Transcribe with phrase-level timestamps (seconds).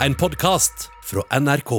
[0.00, 1.72] En podkast fra NRK.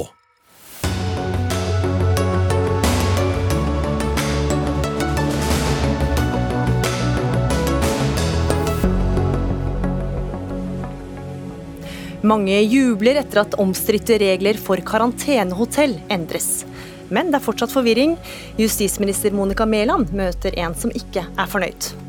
[12.22, 16.66] Mange jubler etter at omstridte regler for karantenehotell endres.
[17.08, 18.18] Men det er fortsatt forvirring.
[18.60, 22.09] Justisminister Monica Mæland møter en som ikke er fornøyd.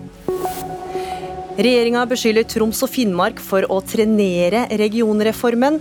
[1.61, 5.77] Regjeringa beskylder Troms og Finnmark for å trenere regionreformen.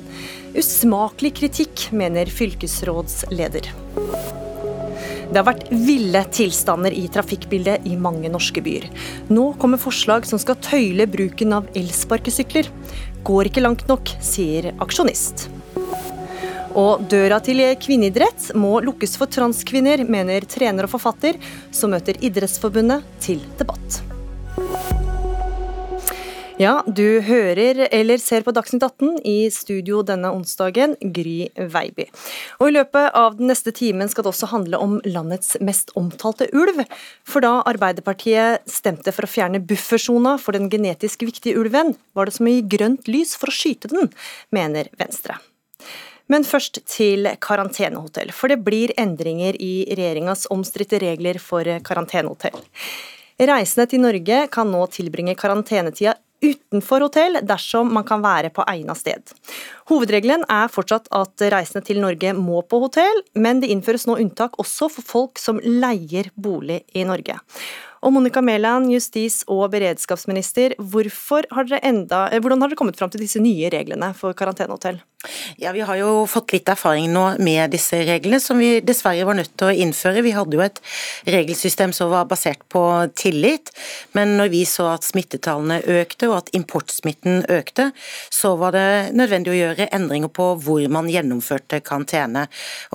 [0.58, 3.70] Usmakelig kritikk, mener fylkesrådsleder.
[5.30, 8.90] Det har vært ville tilstander i trafikkbildet i mange norske byer.
[9.32, 12.68] Nå kommer forslag som skal tøyle bruken av elsparkesykler.
[13.24, 15.48] Går ikke langt nok, sier aksjonist.
[16.76, 21.40] Og døra til kvinneidrett må lukkes for transkvinner, mener trener og forfatter,
[21.72, 24.02] som møter Idrettsforbundet til debatt.
[26.60, 32.10] Ja, du hører eller ser på Dagsnytt 18 i studio denne onsdagen, Gry Veiby.
[32.60, 36.50] Og I løpet av den neste timen skal det også handle om landets mest omtalte
[36.52, 36.84] ulv.
[37.24, 42.36] For da Arbeiderpartiet stemte for å fjerne buffersona for den genetisk viktige ulven, var det
[42.36, 44.12] som å gi grønt lys for å skyte den,
[44.52, 45.40] mener Venstre.
[46.28, 52.60] Men først til karantenehotell, for det blir endringer i regjeringas omstridte regler for karantenehotell.
[53.40, 59.00] Reisende til Norge kan nå tilbringe karantenetida utenfor hotell dersom man kan være på egnet
[59.00, 59.34] sted.
[59.92, 64.60] Hovedregelen er fortsatt at reisende til Norge må på hotell, men det innføres nå unntak
[64.62, 67.40] også for folk som leier bolig i Norge.
[68.00, 70.76] Og Monica Mæland, justis- og beredskapsminister,
[71.52, 75.02] har enda, eh, hvordan har dere kommet fram til disse nye reglene for karantenehotell?
[75.58, 79.36] Ja, Vi har jo fått litt erfaring nå med disse reglene, som vi dessverre var
[79.36, 80.22] nødt til å innføre.
[80.24, 80.80] Vi hadde jo et
[81.28, 82.84] regelsystem som var basert på
[83.20, 83.68] tillit,
[84.16, 87.90] men når vi så at smittetallene økte og at importsmitten økte,
[88.32, 88.86] så var det
[89.20, 92.46] nødvendig å gjøre endringer på hvor man gjennomførte karantene.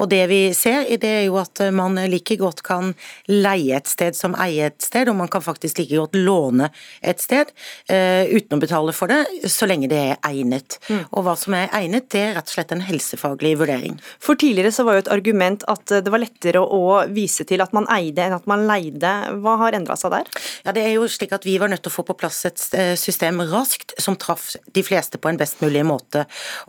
[0.01, 2.95] Og Det vi ser, det er jo at man like godt kan
[3.29, 6.71] leie et sted som eie et sted og man kan faktisk like godt låne
[7.03, 7.53] et sted
[7.93, 10.79] uh, uten å betale for det, så lenge det er egnet.
[10.89, 11.05] Mm.
[11.11, 13.95] Og hva som er egnet, det er rett og slett en helsefaglig vurdering.
[14.23, 16.83] For tidligere så var jo et argument at det var lettere å
[17.13, 19.13] vise til at man eide enn at man leide.
[19.43, 20.27] Hva har endra seg der?
[20.67, 22.61] Ja, det er jo slik at Vi var nødt til å få på plass et
[22.79, 24.45] eh, system raskt som traff
[24.75, 26.21] de fleste på en best mulig måte,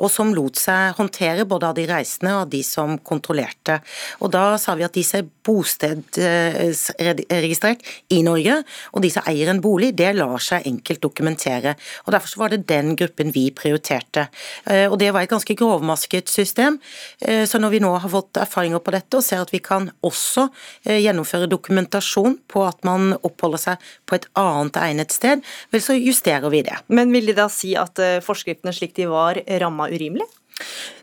[0.02, 3.76] og som lot seg håndtere både av de reisende og av de som kontrollerte.
[4.22, 7.82] Og Da sa vi at de som er bostedsregistrert
[8.16, 8.56] i Norge,
[8.94, 11.72] og de som eier en bolig, det lar seg enkelt dokumentere.
[12.06, 14.24] og Derfor så var det den gruppen vi prioriterte.
[14.66, 16.80] Eh, og Det var et ganske grovmasket system.
[17.22, 19.90] Eh, så når vi nå har fått erfaringer på dette, og ser at vi kan
[20.06, 20.48] også
[20.86, 25.98] eh, gjennomføre dokumentasjon på at man oppholder seg på et annet egnet sted, vel så
[25.98, 26.80] justerer vi det.
[26.88, 30.28] Men vil det da si at forskriftene slik de var, ramma urimelig?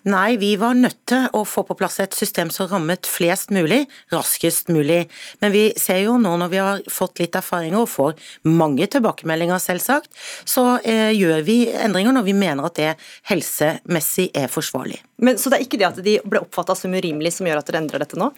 [0.03, 3.85] Nei, vi var nødt til å få på plass et system som rammet flest mulig,
[4.11, 5.05] raskest mulig.
[5.45, 8.17] Men vi ser jo nå når vi har fått litt erfaringer og får
[8.49, 10.11] mange tilbakemeldinger, selvsagt,
[10.49, 12.91] så eh, gjør vi endringer når vi mener at det
[13.31, 14.99] helsemessig er forsvarlig.
[15.23, 17.69] Men Så det er ikke det at de ble oppfatta som urimelig som gjør at
[17.71, 18.33] dere endrer dette nå?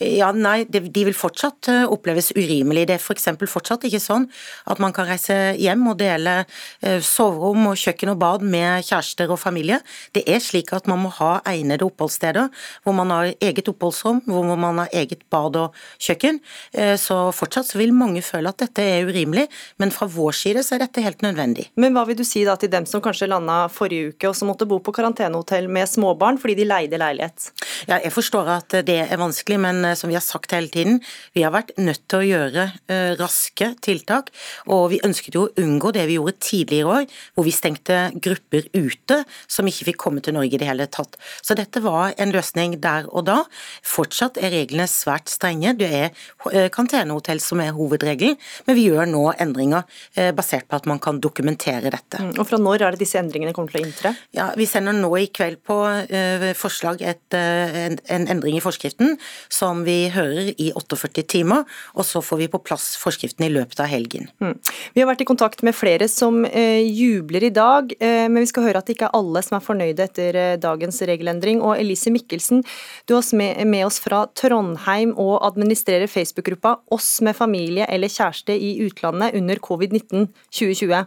[0.00, 2.86] Ja, Nei, de, de vil fortsatt eh, oppleves urimelig.
[2.88, 3.28] Det er f.eks.
[3.40, 4.24] For fortsatt ikke sånn
[4.70, 9.28] at man kan reise hjem og dele eh, soverom og kjøkken og bad med kjærester
[9.28, 9.82] og familie.
[10.16, 12.50] Det er slik at man må ha egnede oppholdssteder
[12.84, 16.40] hvor man har eget oppholdsrom, hvor man har eget bad og kjøkken.
[16.72, 19.46] Eh, så fortsatt så vil mange føle at dette er urimelig,
[19.80, 21.68] men fra vår side så er dette helt nødvendig.
[21.80, 24.50] Men hva vil du si da til dem som kanskje landa forrige uke og som
[24.50, 27.50] måtte bo på karantenehotell med småbarn fordi de leide leilighet?
[27.88, 31.00] Ja, jeg forstår at det er vanskelig, men eh, som vi har sagt hele tiden,
[31.36, 34.30] vi har vært nødt til å gjøre uh, raske tiltak.
[34.70, 37.98] Og vi ønsket jo å unngå det vi gjorde tidligere i år, hvor vi stengte
[38.22, 41.16] grupper ute som ikke fikk komme til Norge i det hele tatt.
[41.42, 43.38] Så dette var en løsning der og da.
[43.86, 45.74] Fortsatt er reglene svært strenge.
[45.78, 46.08] Det er
[46.52, 51.00] eh, karantenehotell som er hovedregelen, men vi gjør nå endringer eh, basert på at man
[51.02, 52.20] kan dokumentere dette.
[52.20, 54.14] Mm, og Fra når er det disse endringene kommer til å inntre?
[54.36, 59.16] Ja, Vi sender nå i kveld på uh, forslag et, en, en, endring i forskriften
[59.52, 61.64] som vi hører i 48 timer,
[61.94, 64.28] og så får vi på plass forskriften i løpet av helgen.
[64.42, 64.56] Mm.
[64.94, 68.82] Vi har vært i kontakt med flere som jubler i dag, men vi skal høre
[68.82, 71.62] at det ikke er alle som er fornøyde etter dagens regelendring.
[71.64, 72.64] Og Elise Mikkelsen,
[73.08, 78.76] du er med oss fra Trondheim og administrerer Facebook-gruppa Oss med familie eller kjæreste i
[78.84, 81.04] utlandet under covid-19 2020.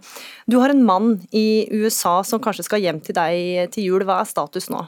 [0.48, 4.06] Du har en mann i USA som kanskje skal hjem til deg til jul.
[4.08, 4.86] Hva er status nå?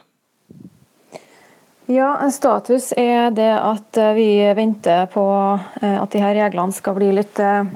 [1.86, 5.26] Ja, Status er det at vi venter på
[5.82, 7.68] eh, at de her reglene skal bli litt eh,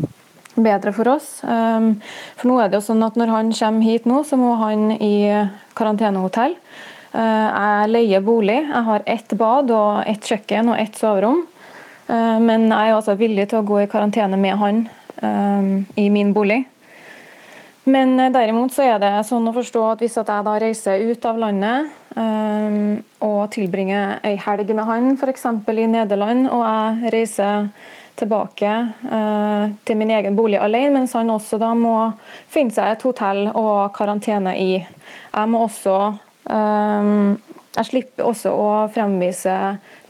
[0.65, 1.39] bedre for oss.
[1.43, 1.95] Um,
[2.39, 4.91] for nå er det jo sånn at Når han kommer hit nå, så må han
[4.95, 5.15] i
[5.77, 6.55] karantenehotell.
[7.09, 8.59] Jeg leier bolig.
[8.67, 11.39] Jeg har ett bad og ett kjøkken og ett soverom.
[12.09, 14.83] Men jeg er altså villig til å gå i karantene med han
[15.97, 16.59] i min bolig.
[17.89, 21.39] Men derimot så er det sånn å forstå at hvis jeg da reiser ut av
[21.41, 21.89] landet
[23.25, 25.45] og tilbringer ei helg med han, f.eks.
[25.69, 27.69] i Nederland, og jeg reiser
[28.19, 28.71] tilbake
[29.11, 31.95] eh, til min egen bolig alene, mens han også da må
[32.51, 34.73] finne seg et hotell og karantene i.
[34.81, 35.95] Jeg må også
[36.49, 37.13] eh,
[37.79, 39.55] jeg slipper også å fremvise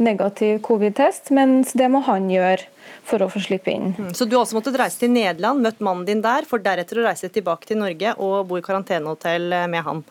[0.02, 2.66] negativ covid-test, mens det må han gjøre
[3.06, 3.92] for å få slippe inn.
[3.98, 7.02] Mm, så du har også måttet reise til Nederland, møtt mannen din der, for deretter
[7.02, 10.02] å reise tilbake til Norge og bo i karantenehotell med han?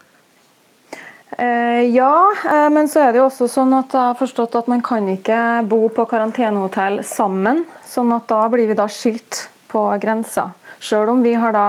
[1.30, 4.68] Eh, ja, eh, men så er det jo også sånn at jeg har forstått at
[4.70, 7.64] man kan ikke bo på karantenehotell sammen.
[7.84, 10.48] Sånn at da blir vi da skilt på grensa.
[10.80, 11.66] Sjøl om vi har da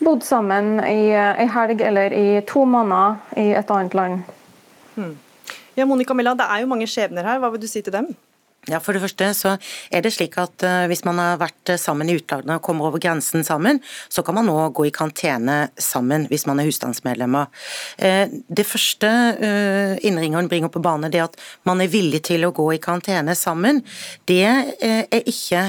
[0.00, 4.24] bodd sammen i ei helg eller i to måneder i et annet land.
[4.96, 5.14] Hmm.
[5.76, 8.10] Ja, Monica Mella, Det er jo mange skjebner her, hva vil du si til dem?
[8.68, 9.54] Ja, For det første så
[9.88, 13.00] er det slik at uh, hvis man har vært sammen i utlandet og kommer over
[13.00, 13.80] grensen sammen,
[14.12, 17.48] så kan man nå gå i karantene sammen hvis man er husstandsmedlemmer.
[17.96, 19.08] Uh, det første
[20.04, 23.80] innringeren bringer på bane, det at man er villig til å gå i karantene sammen,
[24.28, 25.62] det er ikke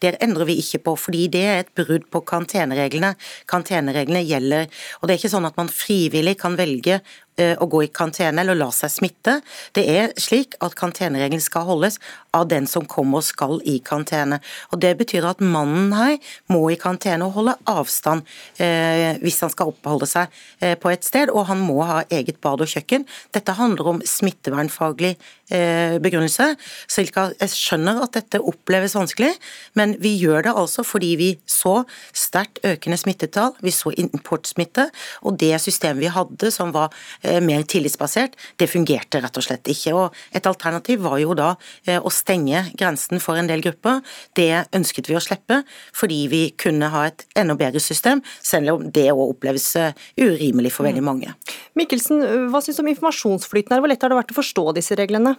[0.00, 3.14] Det endrer vi ikke på, fordi det er et brudd på karantenereglene.
[3.50, 4.68] Karantenereglene gjelder,
[5.00, 8.40] og det er ikke sånn at man frivillig kan velge Eh, å gå i karantene
[8.40, 9.40] eller la seg smitte.
[9.76, 11.98] Det er slik at karanteneregelen skal holdes
[12.36, 14.40] av den som kommer og skal i karantene.
[14.72, 16.16] Og Det betyr at mannen her
[16.52, 18.26] må i karantene og holde avstand
[18.62, 22.40] eh, hvis han skal oppholde seg eh, på et sted, og han må ha eget
[22.44, 23.06] bad og kjøkken.
[23.34, 26.48] Dette handler om smittevernfaglig eh, begrunnelse.
[26.90, 29.32] Så jeg skjønner at dette oppleves vanskelig,
[29.78, 31.78] men vi gjør det altså fordi vi så
[32.16, 34.88] sterkt økende smittetall, vi så importsmitte,
[35.22, 36.90] og det systemet vi hadde som var
[37.22, 39.94] Eh, mer tillitsbasert, det fungerte rett og slett ikke.
[39.96, 41.52] Og et alternativ var jo da
[41.86, 44.02] eh, å stenge grensen for en del grupper.
[44.36, 45.62] Det ønsket vi å slippe,
[45.96, 50.74] fordi vi kunne ha et enda bedre system, selv om det òg oppleves eh, urimelig
[50.76, 51.10] for veldig mm.
[51.10, 51.34] mange.
[51.78, 52.22] Mikkelsen,
[52.52, 55.35] hva syns du om informasjonsflyten her, hvor lett har det vært å forstå disse reglene?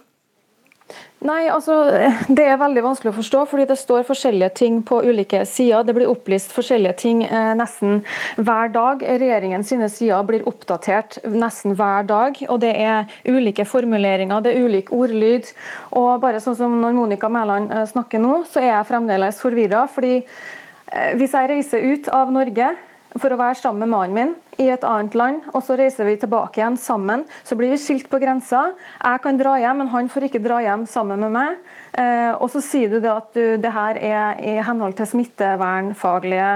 [1.18, 1.74] Nei, altså
[2.38, 5.82] Det er veldig vanskelig å forstå, fordi det står forskjellige ting på ulike sider.
[5.86, 8.02] Det blir opplyst forskjellige ting eh, nesten
[8.36, 9.02] hver dag.
[9.02, 12.38] Regjeringen sine sider blir oppdatert nesten hver dag.
[12.48, 15.50] og Det er ulike formuleringer, det er ulik ordlyd.
[15.90, 19.88] og bare sånn som Når Monica Mæland eh, snakker nå, så er jeg fremdeles forvirra.
[19.90, 22.74] Fordi eh, hvis jeg reiser ut av Norge
[23.16, 26.16] for å være sammen med mannen min i et annet land, og så reiser vi
[26.20, 27.24] tilbake igjen sammen.
[27.46, 28.72] Så blir vi skilt på grensa.
[29.00, 31.60] Jeg kan dra hjem, men han får ikke dra hjem sammen med meg.
[31.94, 36.50] Eh, og så sier du det at du, det her er i henhold til smittevernfaglige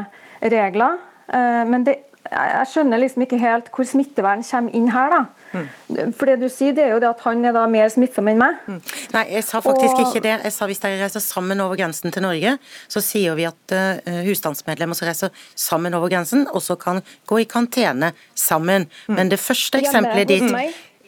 [0.53, 0.99] regler.
[1.31, 2.01] Eh, men det,
[2.33, 5.15] jeg skjønner liksom ikke helt hvor smittevern kommer inn her.
[5.15, 5.23] da.
[5.53, 6.13] Mm.
[6.17, 8.41] For det du sier, det er jo det at han er da mer smittsom enn
[8.41, 8.61] meg.
[8.67, 8.79] Mm.
[9.17, 10.05] Nei, jeg sa faktisk og...
[10.07, 10.37] ikke det.
[10.49, 12.57] Jeg sa hvis dere reiser sammen over grensen til Norge,
[12.93, 17.49] så sier vi at uh, husstandsmedlemmer som reiser sammen over grensen, også kan gå i
[17.49, 18.89] karantene sammen.
[19.07, 19.19] Mm.
[19.19, 20.51] Men det første eksempelet ditt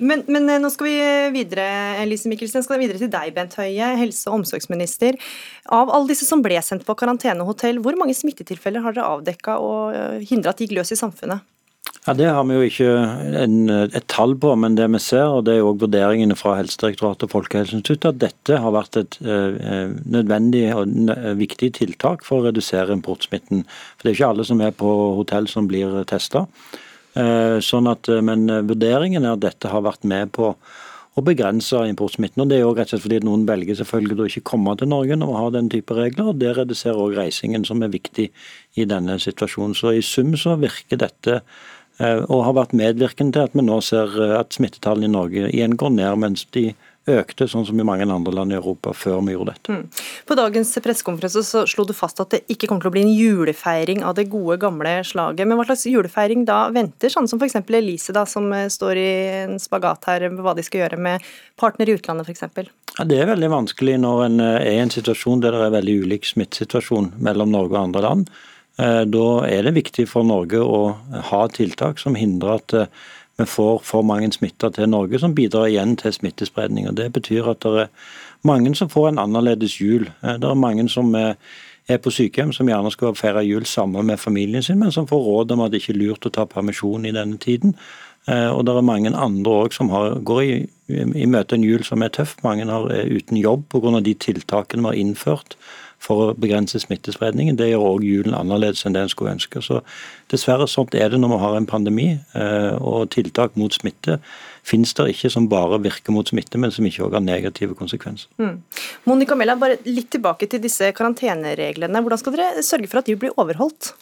[0.03, 0.95] men, men, eh, nå skal vi
[1.37, 1.65] videre
[2.03, 5.19] Elise Mikkelsen, skal vi videre til deg, Bent Høie, helse- og omsorgsminister.
[5.71, 9.95] Av alle disse som ble sendt på karantenehotell, hvor mange smittetilfeller har dere avdekka og
[9.95, 11.47] eh, hindra at de gikk løs i samfunnet?
[12.05, 12.89] Ja, Det har vi jo ikke
[13.41, 16.59] en, et tall på, men det vi ser, og det er jo også vurderingene fra
[16.59, 20.93] Helsedirektoratet og Folkehelseinstituttet, at dette har vært et eh, nødvendig og
[21.41, 23.65] viktig tiltak for å redusere importsmitten.
[23.65, 26.45] For Det er ikke alle som er på hotell som blir testa.
[27.17, 30.53] Eh, sånn at, eh, men vurderingen er at dette har vært med på
[31.17, 32.43] å begrense importsmitten.
[32.43, 34.93] og Det er jo rett og slett fordi noen velger selvfølgelig å ikke komme til
[34.93, 36.29] Norge når vi har den type regler.
[36.29, 38.29] og Det reduserer også reisingen, som er viktig
[38.77, 39.73] i denne situasjonen.
[39.73, 43.79] Så I sum så virker dette Eh, og har vært medvirkende til at vi nå
[43.85, 46.73] ser eh, at smittetallene i Norge igjen går ned, mens de
[47.11, 49.75] økte, sånn som i mange andre land i Europa, før vi gjorde dette.
[49.75, 50.05] Mm.
[50.25, 53.13] På dagens pressekonferanse så slo du fast at det ikke kommer til å bli en
[53.13, 55.45] julefeiring av det gode, gamle slaget.
[55.45, 57.61] Men hva slags julefeiring da venter, sånn som f.eks.
[57.61, 59.11] Elise, da, som eh, står i
[59.43, 61.29] en spagat her med hva de skal gjøre med
[61.61, 62.73] partner i utlandet f.eks.?
[62.95, 66.01] Ja, det er veldig vanskelig når en er i en situasjon der det er veldig
[66.07, 68.35] ulik smittesituasjon mellom Norge og andre land.
[68.79, 70.79] Eh, da er det viktig for Norge å
[71.31, 73.03] ha tiltak som hindrer at eh,
[73.39, 76.89] vi får for mange smitta til Norge, som bidrar igjen til smittespredning.
[76.91, 77.93] Og Det betyr at det er
[78.47, 80.09] mange som får en annerledes jul.
[80.23, 84.19] Eh, det er mange som er på sykehjem, som gjerne skal feire jul sammen med
[84.19, 87.07] familien sin, men som får råd om at det ikke er lurt å ta permisjon
[87.07, 87.77] i denne tiden.
[88.25, 90.53] Og det er mange andre òg som har, går i,
[90.89, 92.39] i møte en jul som er tøff.
[92.41, 94.01] Mange er uten jobb pga.
[94.01, 95.59] de tiltakene vi har innført
[96.05, 97.57] for å begrense smittespredningen.
[97.57, 99.63] Det gjør òg julen annerledes enn det en skulle ønske.
[99.65, 99.81] Så
[100.33, 102.09] Dessverre, sånt er det når vi har en pandemi.
[102.37, 104.19] Eh, og tiltak mot smitte
[104.65, 108.31] finnes det ikke som bare virker mot smitte, men som ikke òg har negative konsekvenser.
[108.41, 108.57] Mm.
[109.09, 112.01] Monica Mella, bare litt tilbake til disse karantenereglene.
[112.05, 113.93] Hvordan skal dere sørge for at de blir overholdt?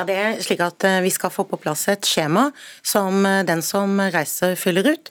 [0.00, 2.46] Ja, det er slik at eh, Vi skal få på plass et skjema
[2.80, 5.10] som eh, den som reiser fyller ut,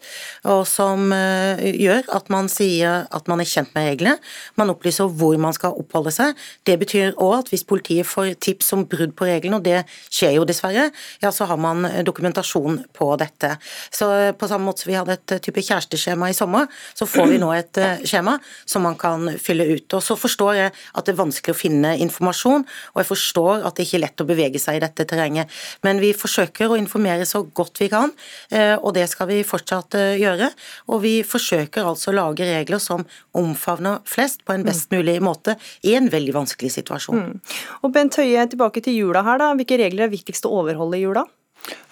[0.49, 4.15] og som eh, gjør at man sier at man er kjent med reglene.
[4.57, 6.39] Man opplyser hvor man skal oppholde seg.
[6.65, 10.39] Det betyr òg at hvis politiet får tips om brudd på reglene, og det skjer
[10.39, 10.87] jo dessverre,
[11.21, 13.53] ja, så har man dokumentasjon på dette.
[13.93, 16.65] Så På samme måte som vi hadde et type kjæresteskjema i sommer,
[16.97, 17.77] så får vi nå et
[18.09, 19.93] skjema som man kan fylle ut.
[19.93, 23.77] Og Så forstår jeg at det er vanskelig å finne informasjon, og jeg forstår at
[23.77, 25.51] det ikke er lett å bevege seg i dette terrenget.
[25.85, 28.13] Men vi forsøker å informere så godt vi kan,
[28.51, 30.51] eh, og det skal vi fortsatt eh, gjøre.
[30.89, 33.05] Og vi forsøker altså å lage regler som
[33.37, 34.97] omfavner flest på en best mm.
[34.97, 35.57] mulig måte
[35.87, 37.25] i en veldig vanskelig situasjon.
[37.25, 37.57] Mm.
[37.83, 39.51] Og Bent Høie, tilbake til jula her da.
[39.59, 41.27] Hvilke regler er viktigst å overholde i jula?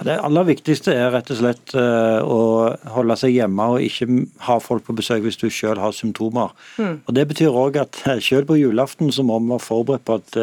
[0.06, 4.08] Det aller viktigste er rett og slett eh, å holde seg hjemme og ikke
[4.48, 6.54] ha folk på besøk hvis du selv har symptomer.
[6.78, 7.00] Mm.
[7.06, 10.40] Og Det betyr òg at selv på julaften så må vi være forberedt på at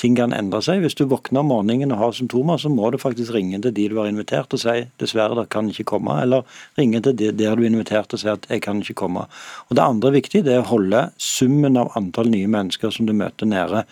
[0.00, 0.82] ting kan endre seg.
[0.82, 3.86] Hvis du våkner om morgenen og har symptomer, så må du faktisk ringe til de
[3.90, 6.16] du har invitert og si dessverre, dere kan ikke komme.
[6.24, 6.42] Eller
[6.78, 9.26] ringe til de der du er invitert og si at jeg kan ikke komme.
[9.68, 13.14] Og Det andre viktige det er å holde summen av antall nye mennesker som du
[13.14, 13.84] møter nede.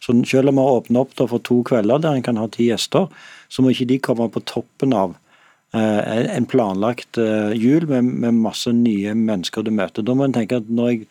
[0.00, 2.70] Så Selv om vi har åpnet opp for to kvelder der en kan ha ti
[2.70, 3.10] gjester,
[3.48, 5.16] så må ikke de komme på toppen av
[5.74, 10.02] eh, en planlagt eh, jul med, med masse nye mennesker du møter.
[10.02, 11.04] Da må en tenke at når jeg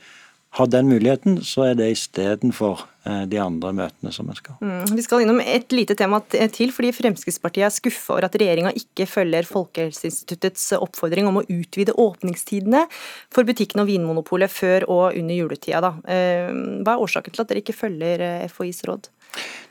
[0.58, 4.58] har den muligheten, så er det istedenfor eh, de andre møtene som en skal.
[4.66, 8.74] Mm, vi skal innom et lite tema til, fordi Fremskrittspartiet er skuffa over at regjeringa
[8.80, 12.88] ikke følger Folkehelseinstituttets oppfordring om å utvide åpningstidene
[13.34, 15.84] for butikkene og Vinmonopolet før og under juletida.
[15.86, 15.94] Da.
[16.02, 19.12] hva er årsaken til at dere ikke følger eh, FHIs råd?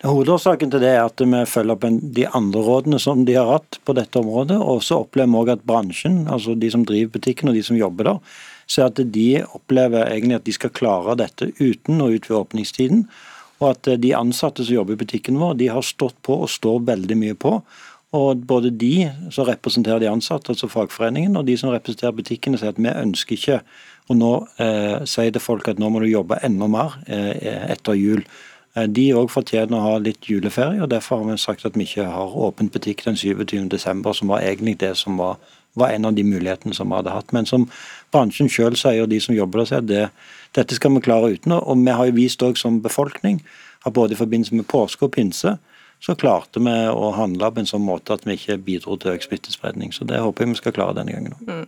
[0.07, 3.81] Hovedårsaken til det er at vi følger opp de andre rådene som de har hatt
[3.83, 4.61] på dette området.
[4.63, 7.79] Og så opplever vi òg at bransjen, altså de som driver butikken og de som
[7.79, 12.41] jobber der, så at de opplever egentlig at de skal klare dette uten å utvide
[12.43, 13.07] åpningstiden.
[13.59, 16.85] Og at de ansatte som jobber i butikken vår, de har stått på og står
[16.93, 17.57] veldig mye på.
[18.17, 22.73] Og både de som representerer de ansatte, altså fagforeningen, og de som representerer butikkene, sier
[22.73, 23.59] at vi ønsker ikke
[24.09, 24.31] å nå
[24.65, 28.23] eh, si til folk at nå må du jobbe enda mer eh, etter jul.
[28.73, 31.85] Eh, de òg fortjener å ha litt juleferie, og derfor har vi sagt at vi
[31.85, 35.37] ikke har åpent butikk den 27.12., som var egentlig det som var
[35.81, 37.33] var en av de mulighetene som vi hadde hatt.
[37.37, 37.69] Men som
[38.15, 40.05] bransjen sjøl sier, og de som jobber der, sier det,
[40.59, 41.57] dette skal vi klare uten.
[41.59, 43.43] Og vi har jo vist òg som befolkning
[43.87, 45.57] at både i forbindelse med påske og pinse,
[46.01, 49.27] så klarte vi å handle på en sånn måte at vi ikke bidro til økt
[49.27, 49.95] smittespredning.
[49.95, 51.49] Så det håper jeg vi skal klare denne gangen òg.
[51.49, 51.67] Mm.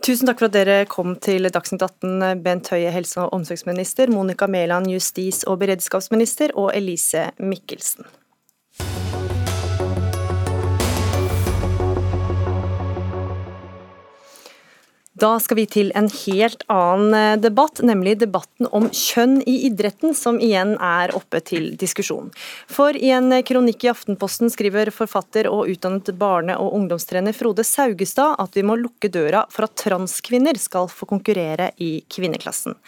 [0.00, 4.48] Tusen takk for at dere kom til Dagsnytt 18, Bent Høie, helse- og omsorgsminister, Monica
[4.48, 8.08] Mæland, justis- og beredskapsminister, og Elise Mikkelsen.
[15.20, 20.14] Da skal vi til en helt annen eh, debatt, nemlig debatten om kjønn i idretten,
[20.16, 22.30] som igjen er oppe til diskusjon.
[22.72, 28.40] For i en kronikk i Aftenposten skriver forfatter og utdannet barne- og ungdomstrener Frode Saugestad
[28.40, 32.78] at vi må lukke døra for at transkvinner skal få konkurrere i kvinneklassen.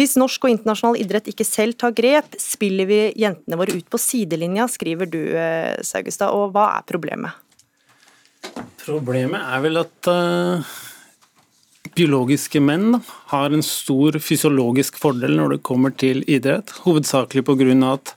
[0.00, 4.00] Hvis norsk og internasjonal idrett ikke selv tar grep, spiller vi jentene våre ut på
[4.00, 6.32] sidelinja, skriver du, eh, Saugestad.
[6.32, 7.36] Og hva er problemet?
[8.86, 10.76] Problemet er vel at uh
[11.96, 13.00] biologiske menn
[13.32, 17.92] har en stor fysiologisk fordel når det kommer til idrett, hovedsakelig pga.
[17.92, 18.14] at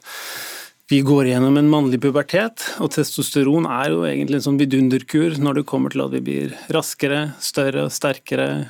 [0.90, 5.60] vi går gjennom en mannlig pubertet, og testosteron er jo egentlig en sånn vidunderkur når
[5.60, 8.66] det kommer til at vi blir raskere, større, sterkere,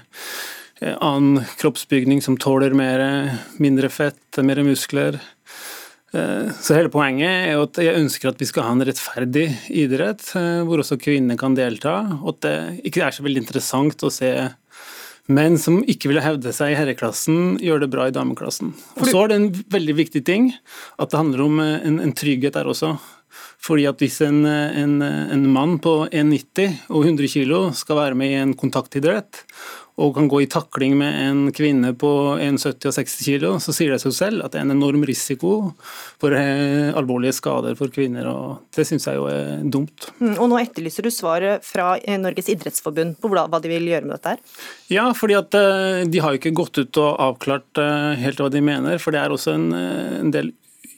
[0.82, 5.22] eh, annen kroppsbygning som tåler mer, mindre fett, mer muskler.
[6.12, 10.26] Eh, så hele poenget er at jeg ønsker at vi skal ha en rettferdig idrett,
[10.36, 12.02] eh, hvor også kvinner kan delta.
[12.20, 12.58] Og at det
[12.90, 14.34] ikke er så veldig interessant å se
[15.30, 18.74] men som ikke vil hevde seg i herreklassen, gjør det bra i dameklassen.
[18.98, 20.52] Og Så er det en veldig viktig ting
[20.98, 22.96] at det handler om eh, en, en trygghet der også.
[23.62, 28.32] Fordi at Hvis en, en, en mann på 1,90 og 100 kg skal være med
[28.32, 29.44] i en kontaktidrett,
[30.00, 33.94] og kan gå i takling med en kvinne på 1,70 og 60 kg, så sier
[33.94, 35.54] det seg selv at det er en enorm risiko
[36.22, 38.30] for eh, alvorlige skader for kvinner.
[38.32, 40.10] og Det syns jeg jo er dumt.
[40.22, 44.08] Mm, og Nå etterlyser du svaret fra eh, Norges idrettsforbund på hva de vil gjøre
[44.08, 44.38] med dette?
[44.38, 44.64] her?
[44.94, 47.84] Ja, fordi at eh, de har jo ikke gått ut og avklart
[48.24, 48.98] helt hva de mener.
[49.04, 50.54] For det er også en, en del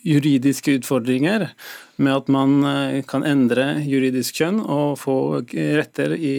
[0.07, 1.49] juridiske utfordringer
[2.01, 5.15] med at man eh, kan endre juridisk kjønn og få
[5.51, 6.35] retter i,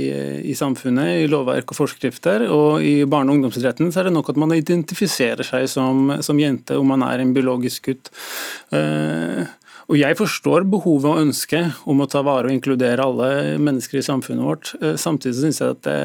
[0.50, 2.46] i, samfunnet, i lovverk og forskrifter.
[2.50, 6.40] Og i barne- og ungdomsidretten så er det nok at man identifiserer seg som, som
[6.40, 8.12] jente om man er en biologisk gutt.
[8.72, 9.46] Uh,
[9.92, 14.04] og Jeg forstår behovet og ønsket om å ta vare og inkludere alle mennesker i
[14.06, 14.70] samfunnet vårt.
[14.80, 15.96] Eh, samtidig syns jeg at det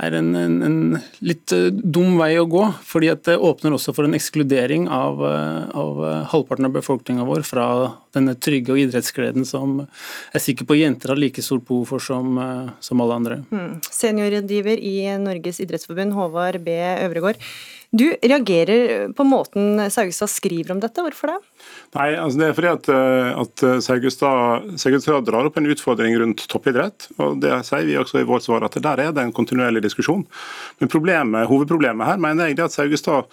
[0.00, 0.78] er en, en, en,
[1.20, 2.64] litt eh, dum vei å gå.
[2.88, 6.00] fordi at det åpner også for en ekskludering av, eh, av
[6.32, 7.68] halvparten av befolkninga vår fra
[8.16, 12.00] denne trygge og idrettsgleden som jeg er sikker på jenter har like stort behov for
[12.00, 12.40] som,
[12.80, 13.42] som alle andre.
[13.52, 13.82] Mm.
[13.84, 16.78] Seniorrådgiver i Norges idrettsforbund, Håvard B.
[17.04, 17.36] Øvregård.
[17.92, 21.38] Du reagerer på måten Saugstad skriver om dette, hvorfor det?
[21.96, 23.78] Nei, altså Det er fordi at, eh, at eh,
[25.24, 27.08] drar opp en utfordring rundt toppidrett.
[27.16, 30.26] og Det sier vi også i vårt svar, at der er det en kontinuerlig diskusjon.
[30.80, 33.24] Men problemet, Hovedproblemet her mener jeg er at Saugestad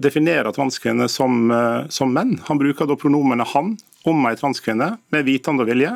[0.00, 1.52] definerer definerer vanskene som,
[1.92, 2.38] som menn.
[2.48, 3.76] Han bruker da pronomene han
[4.08, 5.94] om ei transkvinne med vitende og vilje.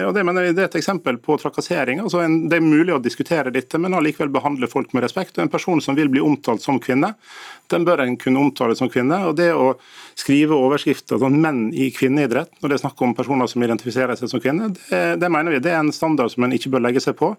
[0.00, 2.00] Og Det mener jeg det er et eksempel på trakassering.
[2.02, 5.38] Altså en, det er mulig å diskutere dette, men allikevel behandle folk med respekt.
[5.38, 7.14] Og En person som vil bli omtalt som kvinne,
[7.72, 9.20] den bør en kunne omtale som kvinne.
[9.28, 9.74] og Det å
[10.14, 14.28] skrive overskrifter om 'menn i kvinneidrett' når det er snakk om personer som identifiserer seg
[14.28, 17.00] som kvinne, det, det, mener vi det er en standard som en ikke bør legge
[17.00, 17.36] seg på.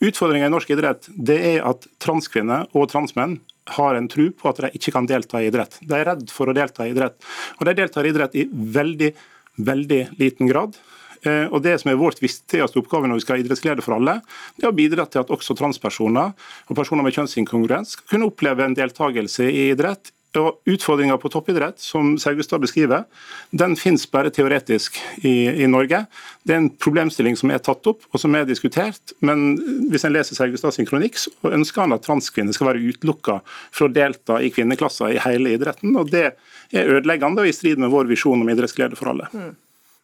[0.00, 4.60] Utfordringa i norsk idrett det er at transkvinner og transmenn har en tro på at
[4.64, 5.78] de ikke kan delta i idrett.
[5.84, 7.18] De er redd for å delta i idrett.
[7.58, 9.12] Og de deltar i idrett i veldig,
[9.58, 10.78] veldig liten grad.
[11.26, 14.20] Eh, og Det som er vårt viktigste oppgave når vi skal ha idrettsglede for alle,
[14.56, 16.34] det er å bidra til at også transpersoner
[16.68, 21.80] og personer med kjønnsinkongruens skal kunne oppleve en deltakelse i idrett og Utfordringa på toppidrett,
[21.82, 23.04] som Saugestad beskriver,
[23.50, 26.04] den finnes bare teoretisk i, i, Norge.
[26.46, 29.14] Det er en problemstilling som er tatt opp og som er diskutert.
[29.24, 29.58] Men
[29.92, 33.88] hvis en leser Saugestad sin kronikk, så ønsker han at transkvinner skal være utelukka fra
[33.88, 35.96] å delta i kvinneklasser i hele idretten.
[35.98, 39.30] og Det er ødeleggende og i strid med vår visjon om idrettsglede for alle.
[39.32, 39.54] Mm.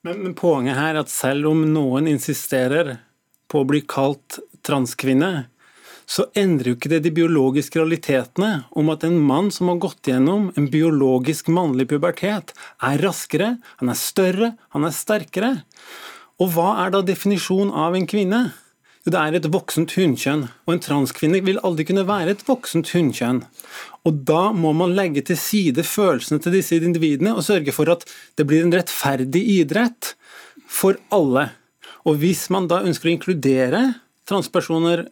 [0.05, 2.99] Men, men poenget her er at selv om noen insisterer
[3.49, 5.47] på å bli kalt transkvinne,
[6.07, 10.11] så endrer jo ikke det de biologiske realitetene om at en mann som har gått
[10.11, 15.55] gjennom en biologisk mannlig pubertet, er raskere, han er større, han er sterkere.
[16.43, 18.43] Og hva er da definisjonen av en kvinne?
[19.05, 22.89] Jo, det er et voksent hunnkjønn, og en transkvinne vil aldri kunne være et voksent
[22.95, 23.43] hunnkjønn.
[24.09, 28.07] Og da må man legge til side følelsene til disse individene og sørge for at
[28.37, 30.15] det blir en rettferdig idrett
[30.65, 31.51] for alle.
[32.09, 33.83] Og hvis man da ønsker å inkludere
[34.29, 35.07] transpersoner,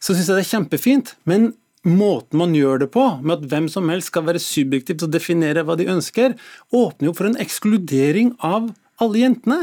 [0.00, 1.14] så syns jeg det er kjempefint.
[1.28, 1.50] Men
[1.86, 5.64] måten man gjør det på, med at hvem som helst skal være subjektivt og definere
[5.66, 6.36] hva de ønsker,
[6.74, 9.60] åpner jo for en ekskludering av alle jentene.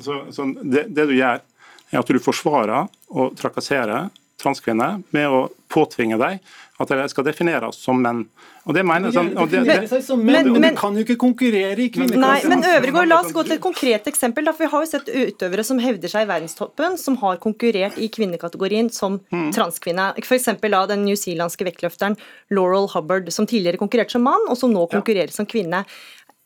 [0.00, 1.42] Altså, så det, det, du gjør,
[1.90, 4.08] er at du forsvarer og trakasserer
[4.40, 5.40] transkvinner med å
[5.72, 6.38] påtvinge dem
[6.80, 8.22] at de skal defineres som menn.
[8.68, 11.18] Og det mener sånn, og det, det, som menn, men, men, du kan jo ikke
[11.20, 12.48] konkurrere i kvinneklasse.
[12.48, 14.48] Nei, men Øvregård, la oss gå til et konkret eksempel.
[14.48, 17.98] Da, for Vi har jo sett utøvere som hevder seg i verdenstoppen, som har konkurrert
[18.00, 19.50] i kvinnekategorien som mm.
[19.56, 20.10] transkvinne.
[20.24, 20.48] F.eks.
[20.60, 22.16] den newzealandske vektløfteren
[22.56, 25.36] Laurel Hubbard, som tidligere konkurrerte som mann, og som nå konkurrerer ja.
[25.36, 25.84] som kvinne.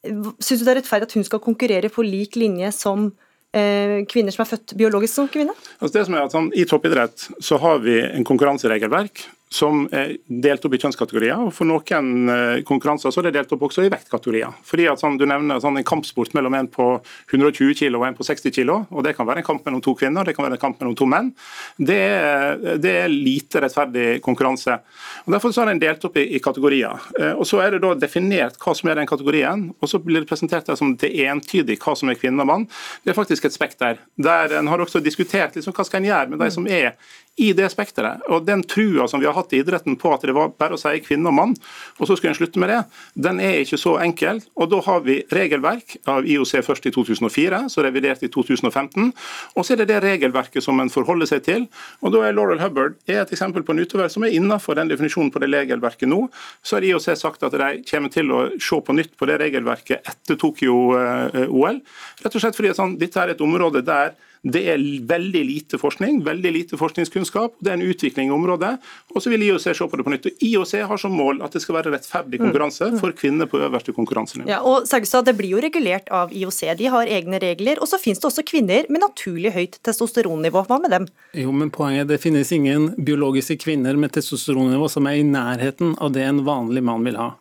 [0.05, 3.13] Syns du det er rettferdig at hun skal konkurrere på lik linje som
[3.55, 5.53] Eh, kvinner som er født biologisk som kvinne?
[5.79, 9.23] Altså det som er at sånn, I toppidrett så har vi en konkurranseregelverk
[9.55, 11.39] som er delt opp i kjønnskategorier.
[11.47, 14.57] og For noen eh, konkurranser så er det delt opp også i vektkategorier.
[14.67, 16.89] Fordi at sånn, Du nevner sånn, en kampsport mellom en på
[17.31, 18.73] 120 kg og en på 60 kg.
[18.91, 20.97] og Det kan være en kamp mellom to kvinner det kan være en kamp mellom
[20.99, 21.31] to menn.
[21.79, 24.81] Det er, det er lite rettferdig konkurranse.
[25.25, 27.07] Og Derfor så er den delt opp i, i, kategorier.
[27.21, 30.25] Eh, og Så er det da definert hva som er den kategorien, og så blir
[30.25, 32.67] det presentert som det er entydig hva som er kvinne og mann.
[33.05, 34.03] Det er faktisk et spekter.
[34.19, 36.95] Der En har også diskutert liksom, hva skal en gjøre med de som er
[37.37, 38.23] i det spekteret.
[38.31, 40.81] Og den trua som vi har hatt i idretten på at det var bare å
[40.81, 41.55] si kvinne og mann,
[41.99, 42.81] og så skulle en slutte med det,
[43.27, 44.41] den er ikke så enkel.
[44.55, 49.11] Og da har vi regelverk av IOC først i 2004, så revidert i 2015.
[49.55, 51.67] Og så er det det regelverket som en forholder seg til.
[52.05, 54.93] Og da er Laurel Hubbard er et eksempel på en utøver som er innenfor den
[54.93, 56.27] definisjonen på det regelverket nå.
[56.63, 60.07] Så har IOC sagt at de kommer til å se på nytt på det regelverket
[60.07, 61.81] etter Tokyo-OL.
[61.81, 64.15] Eh, Rett og slett fordi sånn, dette er et område der
[64.45, 67.55] det er veldig lite forskning, veldig lite forskningskunnskap.
[67.65, 68.75] Det er en utvikling i området.
[69.15, 70.29] Og så vil IOC se på det på nytt.
[70.45, 72.99] IOC har som mål at det skal være rettferdig konkurranse mm.
[73.01, 74.51] for kvinner på øverste konkurransenivå.
[74.53, 77.81] Ja, og Saugstad, Det blir jo regulert av IOC, de har egne regler.
[77.81, 80.67] Og så finnes det også kvinner med naturlig høyt testosteronnivå.
[80.69, 81.09] Hva med dem?
[81.33, 85.97] Jo, men poenget er Det finnes ingen biologiske kvinner med testosteronnivå som er i nærheten
[86.05, 87.33] av det en vanlig mann vil ha.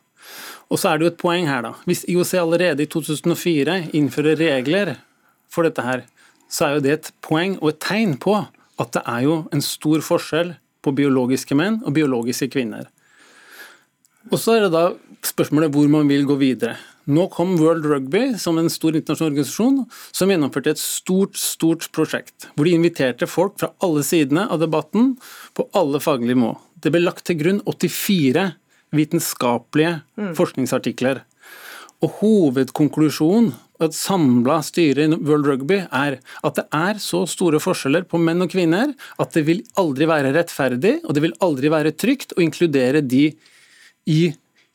[0.72, 1.74] Og så er det jo et poeng her, da.
[1.84, 4.96] Hvis IOC allerede i 2004 innfører regler
[5.52, 6.06] for dette her,
[6.54, 8.36] så er jo det et poeng og et tegn på
[8.80, 12.86] at det er jo en stor forskjell på biologiske menn og biologiske kvinner.
[14.30, 14.84] Og så er det da
[15.24, 16.76] spørsmålet hvor man vil gå videre.
[17.04, 22.46] Nå kom World Rugby som en stor internasjonal organisasjon som gjennomførte et stort stort prosjekt,
[22.54, 25.12] hvor de inviterte folk fra alle sidene av debatten
[25.56, 26.54] på alle faglige må.
[26.80, 28.46] Det ble lagt til grunn 84
[28.94, 30.32] vitenskapelige mm.
[30.38, 31.24] forskningsartikler.
[32.04, 33.52] Og Hovedkonklusjonen
[33.88, 38.44] et samla styre i World Rugby er at det er så store forskjeller på menn
[38.44, 42.42] og kvinner at det vil aldri være rettferdig og det vil aldri være trygt å
[42.44, 43.28] inkludere de
[44.10, 44.22] i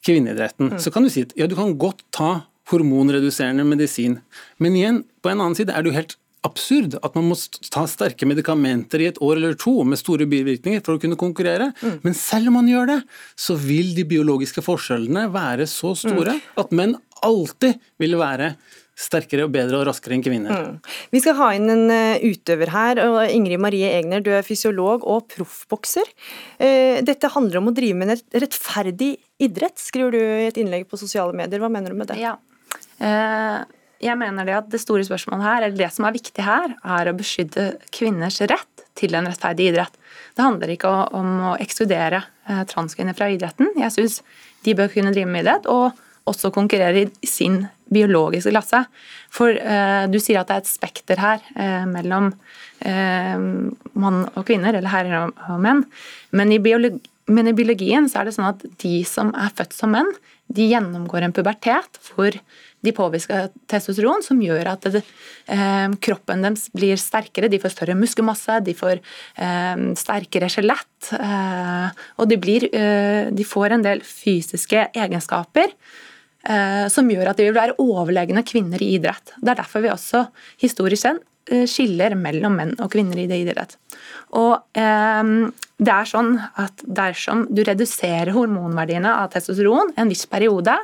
[0.06, 0.74] kvinneidretten.
[0.76, 0.80] Mm.
[0.82, 2.32] Så kan du si at ja, du kan godt ta
[2.70, 4.20] hormonreduserende medisin,
[4.62, 6.18] men igjen, på en annen side er det jo helt
[6.48, 7.36] absurd at man må
[7.74, 11.72] ta sterke medikamenter i et år eller to med store bivirkninger for å kunne konkurrere.
[11.82, 11.98] Mm.
[12.06, 13.00] Men selv om man gjør det,
[13.36, 16.46] så vil de biologiske forskjellene være så store mm.
[16.64, 16.96] at menn
[17.26, 18.54] alltid vil være
[19.00, 20.52] sterkere og bedre og raskere enn kvinner.
[20.52, 20.78] Mm.
[21.14, 23.02] Vi skal ha inn en eh, utøver her.
[23.06, 26.10] og Ingrid Marie Egner, du er fysiolog og proffbokser.
[26.60, 30.88] Eh, dette handler om å drive med en rettferdig idrett, skriver du i et innlegg
[30.90, 31.64] på sosiale medier.
[31.64, 32.20] Hva mener du med det?
[32.20, 32.36] Ja.
[33.00, 33.62] Eh,
[34.04, 37.10] jeg mener det at det store spørsmålet her, eller det som er viktig her, er
[37.10, 39.96] å beskytte kvinners rett til en rettferdig idrett.
[40.36, 42.22] Det handler ikke om å ekskludere
[42.68, 43.74] transkvinner fra idretten.
[43.80, 44.22] Jeg syns
[44.64, 45.68] de bør kunne drive med idrett.
[45.68, 45.96] og
[46.30, 48.84] også konkurrere i sin biologiske klasse.
[49.34, 52.32] For eh, du sier at det er et spekter her eh, mellom
[52.86, 53.38] eh,
[54.00, 55.86] mann og kvinner, eller herrer og, og menn.
[56.36, 59.78] Men i, biologi, men i, biologien så er det sånn at de som er født
[59.78, 60.10] som menn,
[60.50, 62.34] de gjennomgår en pubertet hvor
[62.86, 65.04] de påvirker testosteron, som gjør at det,
[65.52, 67.50] eh, kroppen deres blir sterkere.
[67.52, 69.02] De får større muskelmasse, de får
[69.38, 71.12] eh, sterkere skjelett.
[71.14, 72.70] Eh, og de, blir,
[73.36, 75.76] de får en del fysiske egenskaper
[76.90, 79.34] som gjør at de vil være overlegne kvinner i idrett.
[79.42, 80.22] Det er derfor vi også
[80.62, 81.20] historisk sett
[81.52, 83.76] eh, skiller mellom menn og kvinner i det idrett.
[84.40, 85.34] Og eh,
[85.80, 90.76] det er sånn at Dersom du reduserer hormonverdiene av testosteron en viss periode,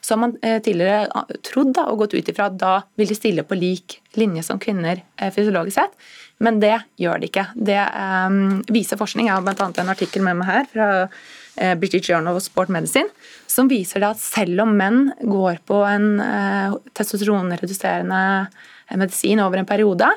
[0.00, 3.18] så har man eh, tidligere trodd da, og gått ut ifra at da vil de
[3.18, 6.10] stille på lik linje som kvinner eh, fysiologisk sett,
[6.42, 7.46] men det gjør de ikke.
[7.54, 8.40] Det eh,
[8.74, 9.30] viser forskning.
[9.30, 9.70] Jeg har bl.a.
[9.84, 11.22] en artikkel med meg her fra Eh,
[11.56, 13.10] British Journal of Sport Medicine,
[13.50, 19.68] som viser at selv om menn går på en eh, testosteronreduserende eh, medisin over en
[19.68, 20.08] periode,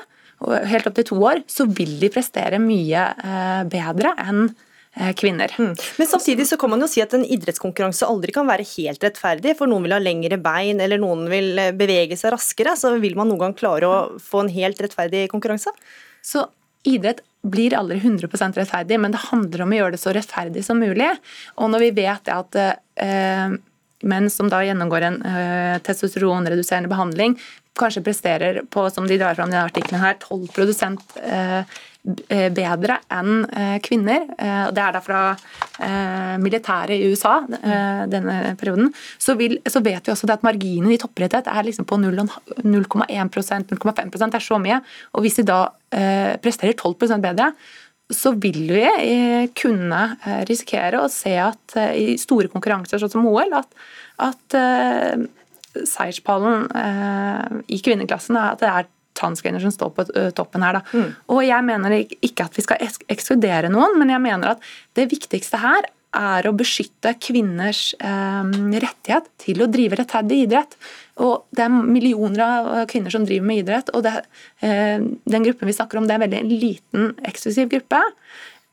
[0.68, 3.06] helt opp til to år, så vil de prestere mye
[3.72, 4.50] bedre enn
[5.16, 5.48] kvinner.
[5.56, 5.70] Mm.
[5.72, 9.54] Men samtidig så kan man jo si at en idrettskonkurranse aldri kan være helt rettferdig,
[9.56, 12.76] for noen vil ha lengre bein eller noen vil bevege seg raskere.
[12.76, 15.72] Så vil man noen gang klare å få en helt rettferdig konkurranse?
[16.20, 16.44] Så
[16.86, 20.80] idrett blir aldri 100% rettferdig, men det handler om å gjøre det så rettferdig som
[20.82, 21.08] mulig.
[21.60, 23.56] Og når vi vet at eh,
[24.06, 27.36] menn som da gjennomgår en eh, testosteronreduserende behandling,
[27.76, 30.48] kanskje presterer på, som de drar fram i artikkelen her, 12
[31.22, 31.76] eh,
[32.30, 34.28] Eh, bedre enn eh, kvinner.
[34.38, 35.22] Eh, det er da fra
[36.40, 37.40] militæret i USA
[38.08, 38.92] denne perioden.
[39.18, 44.14] Så, vil, så vet vi også at marginen i topprettighet er liksom på 0,1% 0,5
[44.14, 44.78] Det er så mye.
[45.12, 45.58] Og hvis de da
[46.40, 47.50] presterer 12% bedre,
[48.08, 50.00] så vil vi kunne
[50.48, 53.76] risikere å se at i store konkurranser sånn som OL, at,
[54.30, 54.58] at
[55.84, 56.68] seierspallen
[57.68, 60.04] i kvinneklassen er at det er transkvinner som står på
[60.36, 60.80] toppen her.
[60.92, 61.12] Mm.
[61.32, 64.66] Og jeg mener ikke at vi skal ekskludere noen, men jeg mener at
[64.98, 70.76] det viktigste her er å beskytte kvinners eh, rettighet til å drive rettferdig idrett.
[71.24, 74.14] Og Det er millioner av kvinner som driver med idrett, og det,
[74.64, 78.02] eh, den gruppen vi snakker om, det er en veldig liten, eksklusiv gruppe.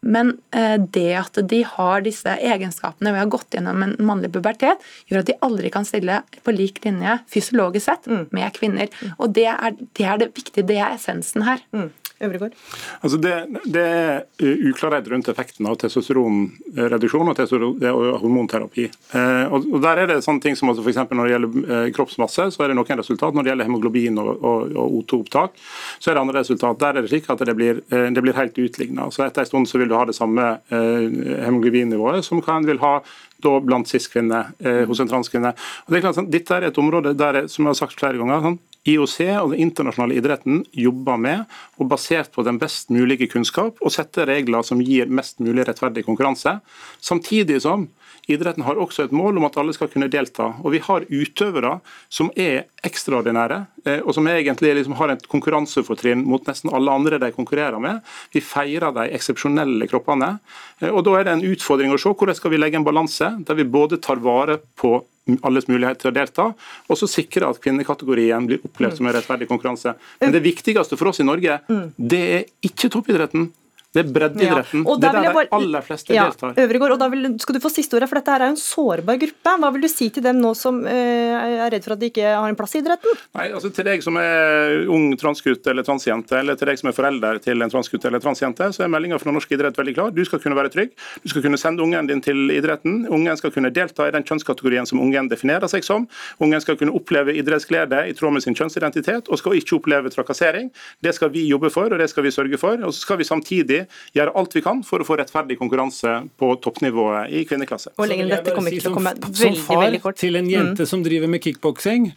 [0.04, 4.34] Men eh, det at de har disse egenskapene ved å ha gått gjennom en mannlig
[4.36, 8.24] pubertet, gjør at de aldri kan stille på lik linje fysiologisk sett mm.
[8.36, 8.92] med kvinner.
[9.18, 11.64] Og det er, det er det viktige, det er essensen her.
[11.76, 11.90] Mm.
[12.24, 12.56] Øvregård?
[13.02, 13.34] Altså det,
[13.66, 17.42] det, er uklarhet rundt effekten av testosteronreduksjon og,
[17.90, 18.88] og hormonterapi.
[18.88, 21.02] Eh, og, Der er det sånne ting som altså f.eks.
[21.12, 23.36] når det gjelder eh, kroppsmasse, så er det noen resultat.
[23.36, 25.60] Når det gjelder hemoglobin og, og, og O2-opptak,
[26.00, 26.80] så er det andre resultat.
[26.84, 29.10] Der er det slik at det blir, eh, det blir helt utligna.
[29.12, 31.08] Etter en stund så vil du ha det samme eh,
[31.46, 33.00] hemoglobinnivået som kan vil ha
[33.44, 35.54] da blant cis-kvinner eh, hos en transkvinne.
[35.86, 38.20] Og det er klart, sånn, Dette er et område der, som jeg har sagt flere
[38.20, 41.44] ganger, sånn, IOC og den internasjonale idretten jobber med,
[41.80, 46.04] og basert på den best mulige kunnskap, å sette regler som gir mest mulig rettferdig
[46.08, 46.58] konkurranse.
[47.00, 47.88] Samtidig som
[48.28, 50.54] idretten har også et mål om at alle skal kunne delta.
[50.64, 56.26] Og Vi har utøvere som er ekstraordinære, eh, og som egentlig liksom har et konkurransefortrinn
[56.26, 58.02] mot nesten alle andre de konkurrerer med.
[58.34, 60.40] Vi feirer de eksepsjonelle kroppene.
[60.82, 63.44] Eh, og Da er det en utfordring å se hvordan skal vi legge en balanse
[63.46, 65.04] der vi både tar vare på
[65.44, 66.46] alles mulighet til å delta,
[66.90, 69.96] og så sikre at kvinnekategorien blir opplevd som en rettferdig konkurranse.
[70.20, 71.62] Men det viktigste for oss i Norge,
[71.96, 73.48] det er ikke toppidretten.
[73.94, 74.82] Det er breddeidretten.
[74.82, 74.96] Ja.
[74.98, 76.56] Det er der de bare- aller fleste Ja, deltar.
[76.58, 78.58] Øvregård, og da vil, skal du få siste ordet, for dette her er jo en
[78.58, 79.54] sårbar gruppe.
[79.62, 82.26] Hva vil du si til dem nå som uh, er redd for at de ikke
[82.26, 83.20] har en plass i idretten?
[83.38, 86.98] Nei, altså Til deg som er ung transgutt eller transjente, eller til deg som er
[86.98, 90.12] forelder til en transgutt eller transjente, så er meldinga fra norsk idrett veldig klar.
[90.12, 90.92] Du skal kunne være trygg.
[91.22, 93.06] Du skal kunne sende ungen din til idretten.
[93.14, 96.08] Ungen skal kunne delta i den kjønnskategorien som ungen definerer seg som.
[96.42, 100.72] Ungen skal kunne oppleve idrettsglede i tråd med sin kjønnsidentitet, og skal ikke oppleve trakassering.
[101.04, 102.82] Det skal vi jobbe for, og det skal vi sørge for.
[102.82, 103.83] Og så skal vi samtidig
[104.18, 107.96] gjøre alt vi kan for å få rettferdig konkurranse på toppnivået i kvinneklasse.
[107.98, 110.18] Og lenge, dette kommer ikke til å komme veldig, veldig kort.
[110.18, 112.12] Som far til en jente som driver med kickboksing,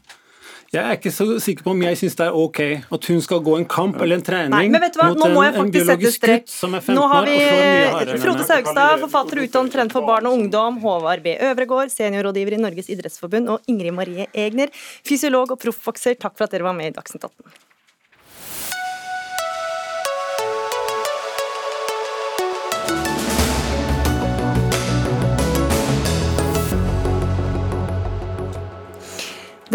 [0.75, 2.61] jeg er ikke så sikker på om jeg syns det er ok
[2.97, 5.21] at hun skal gå en kamp eller en trening Nei, men vet du hva, mot
[5.21, 6.43] nå må en, jeg en faktisk sette biologisk strek.
[6.43, 8.47] gutt som er 15 Nå har vi Frode.
[8.49, 11.37] Saugstad, forfatter utdannet trent for barn og ungdom, Håvard B.
[11.49, 14.75] Øvregård, seniorrådgiver i Norges idrettsforbund, og Ingrid Marie Egner,
[15.07, 16.19] fysiolog og proffbokser.
[16.19, 17.66] Takk for at dere var med i Dagsnytt 18.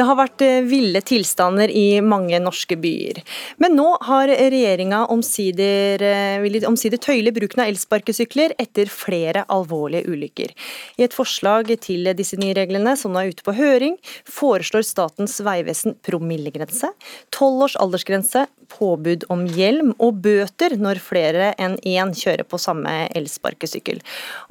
[0.01, 3.19] Det har vært eh, ville tilstander i mange norske byer.
[3.61, 10.55] Men nå har regjeringa omsider, eh, omsider tøyle bruken av elsparkesykler etter flere alvorlige ulykker.
[10.97, 15.37] I et forslag til disse nye reglene, som nå er ute på høring, foreslår Statens
[15.45, 16.89] vegvesen promillegrense,
[17.29, 22.93] tolv års aldersgrense, påbud om hjelm og bøter når flere enn én kjører på samme
[23.17, 24.01] elsparkesykkel.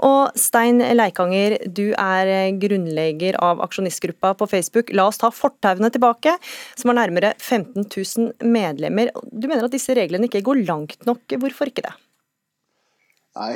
[0.07, 6.37] Og Stein Leikanger, du er grunnlegger av aksjonistgruppa på Facebook La oss ta fortauene tilbake,
[6.77, 9.13] som har nærmere 15 000 medlemmer.
[9.33, 11.25] Du mener at disse reglene ikke går langt nok.
[11.41, 11.97] Hvorfor ikke det?
[13.39, 13.55] Nei,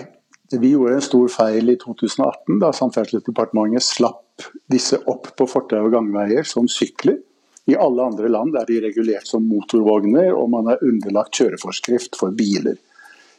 [0.53, 5.95] vi gjorde en stor feil i 2018 da Samferdselsdepartementet slapp disse opp på fortau og
[5.95, 7.19] gangveier som sykler.
[7.67, 12.35] I alle andre land er de regulert som motorvogner, og man er underlagt kjøreforskrift for
[12.37, 12.77] biler.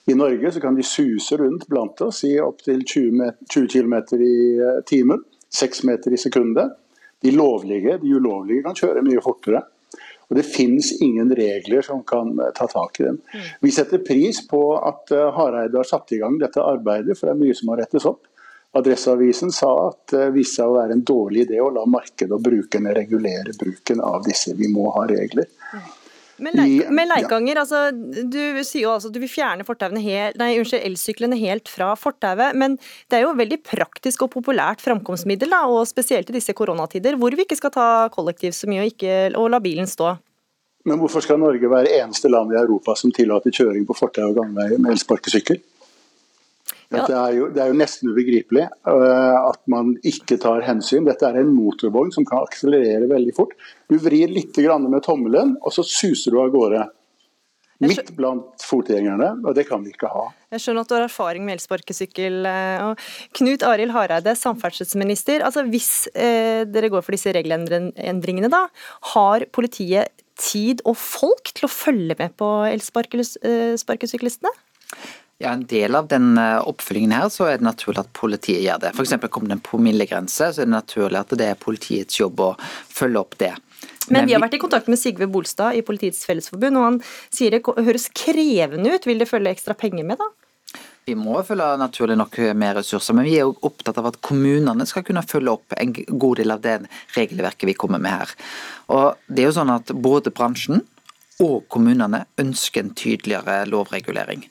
[0.09, 4.33] I Norge så kan de suse rundt blant oss i opptil 20, 20 km i
[4.61, 5.21] eh, timen,
[5.53, 6.75] 6 meter i sekundet.
[7.21, 9.63] De lovlige, de ulovlige kan kjøre mye fortere.
[10.29, 13.17] Og Det finnes ingen regler som kan eh, ta tak i dem.
[13.61, 17.35] Vi setter pris på at eh, Hareide har satt i gang dette arbeidet, for det
[17.35, 18.25] er mye som må rettes opp.
[18.75, 22.43] Adresseavisen sa at det viste seg å være en dårlig idé å la markedet og
[22.43, 24.55] brukerne regulere bruken av disse.
[24.57, 25.47] Vi må ha regler.
[26.37, 29.63] Men, Leik I- men Leikanger, altså, du sier jo altså at du vil fjerne
[30.03, 32.53] helt, nei, unnskyld, elsyklene helt fra fortauet.
[32.53, 32.75] Men
[33.09, 37.31] det er jo veldig praktisk og populært framkomstmiddel, da, og spesielt i disse koronatider, hvor
[37.31, 40.17] vi ikke skal ta kollektiv så mye og, ikke, og la bilen stå.
[40.85, 44.35] Men hvorfor skal Norge være eneste land i Europa som tillater kjøring på fortau og
[44.37, 45.63] gangveier med elsparkesykkel?
[46.93, 51.07] Dette er jo, det er jo nesten ubegripelig uh, at man ikke tar hensyn.
[51.07, 53.55] Dette er en motorvogn som kan akselerere veldig fort.
[53.89, 56.85] Du vrir litt grann med tommelen, og så suser du av gårde.
[57.83, 60.29] Midt blant fotgjengerne, og det kan vi ikke ha.
[60.53, 62.45] Jeg skjønner at du har erfaring med elsparkesykkel.
[62.47, 62.93] eh,
[63.35, 65.43] Knut Arild Hareide, samferdselsminister.
[65.43, 68.71] Altså, hvis eh, dere går for disse regelendringene, da,
[69.11, 70.07] har politiet
[70.39, 74.51] tid og folk til å følge med på elsparkesyklistene?
[75.37, 78.79] Ja, En del av den eh, oppfølgingen her, så er det naturlig at politiet gjør
[78.85, 78.93] det.
[78.95, 79.17] F.eks.
[79.27, 83.19] kommer det en promillegrense, så er det naturlig at det er politiets jobb å følge
[83.19, 83.51] opp det.
[84.07, 87.01] Men vi har vært i kontakt med Sigve Bolstad i Politiets Fellesforbund, og han
[87.33, 89.07] sier det høres krevende ut.
[89.09, 90.79] Vil det følge ekstra penger med, da?
[91.05, 94.87] Vi må følge naturlig nok med ressurser, men vi er jo opptatt av at kommunene
[94.89, 96.79] skal kunne følge opp en god del av det
[97.17, 98.35] regelverket vi kommer med her.
[98.93, 100.81] Og det er jo sånn at både bransjen
[101.43, 104.45] og kommunene ønsker en tydeligere lovregulering.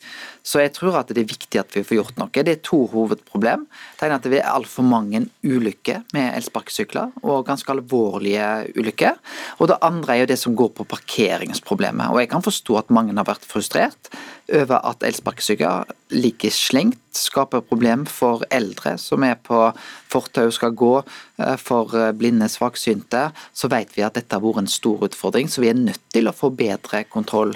[0.44, 2.28] Så jeg tror at det er viktig at vi får gjort noe.
[2.28, 3.64] Det er to hovedproblem.
[3.96, 9.16] Det ene at det er altfor mange ulykker med elsparkesykler, og ganske alvorlige ulykker.
[9.58, 12.12] Og det andre er jo det som går på parkeringsproblemet.
[12.12, 14.12] Og jeg kan forstå at mange har vært frustrert
[14.52, 19.70] over at elsparkesykler ligger slengt, skaper problem for eldre som er på
[20.10, 20.92] fortau skal gå,
[21.38, 23.28] eh, for eh, blinde svaksynte.
[23.54, 26.28] Så vet vi at dette har vært en stor utfordring, så vi er nødt til
[26.28, 27.54] å få bedre kontroll.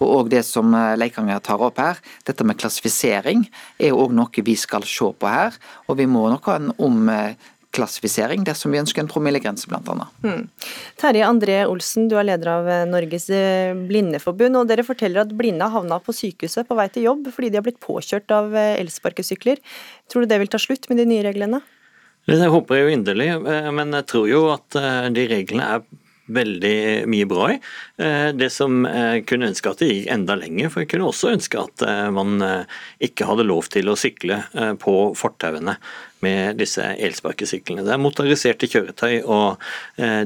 [0.00, 3.44] Og òg det som eh, Leikanger tar opp her, dette med klassifisering,
[3.78, 5.56] er jo òg noe vi skal se på her.
[5.88, 10.14] Og vi må nok ha en omklassifisering dersom vi ønsker en promillegrense, annet.
[10.24, 10.46] Hmm.
[11.00, 15.36] Terje André Olsen, du er leder av eh, Norges eh, blindeforbund, og dere forteller at
[15.36, 18.56] blinde har havna på sykehuset på vei til jobb fordi de har blitt påkjørt av
[18.56, 19.60] elsparkesykler.
[20.10, 21.60] Tror du det vil ta slutt med de nye reglene?
[22.30, 23.28] Det håper jeg jo inderlig,
[23.74, 24.76] men jeg tror jo at
[25.16, 25.84] de reglene er
[26.34, 27.56] veldig mye bra i.
[28.00, 31.34] Eh, det som jeg kunne ønske at det gikk enda lenger, for jeg kunne også
[31.34, 32.38] ønske at eh, man
[33.02, 34.40] ikke hadde lov til å sykle
[34.80, 35.76] på fortauene
[36.20, 37.84] med disse elsparkesyklene.
[37.86, 39.62] Det er motoriserte kjøretøy, og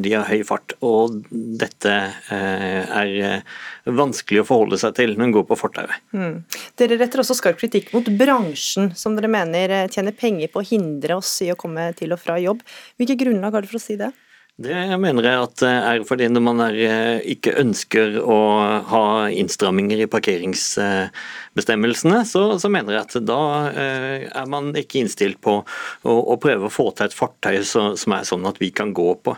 [0.03, 0.75] de har høy fart.
[0.83, 1.93] Og dette
[2.35, 3.45] er
[3.87, 5.95] vanskelig å forholde seg til når en går på fortauet.
[6.11, 6.43] Mm.
[6.81, 11.21] Dere retter også skarp kritikk mot bransjen, som dere mener tjener penger på å hindre
[11.21, 12.67] oss i å komme til og fra jobb.
[12.99, 14.11] Hvilke grunnlag har dere for å si det?
[14.55, 14.71] Det
[15.03, 18.39] mener jeg at er fordi når man er, eh, ikke ønsker å
[18.87, 25.43] ha innstramminger i parkeringsbestemmelsene, så, så, mener jeg at da eh, er man ikke innstilt
[25.43, 28.95] på å, å prøve å få til et fartøy som er sånn at vi kan
[28.95, 29.35] gå på.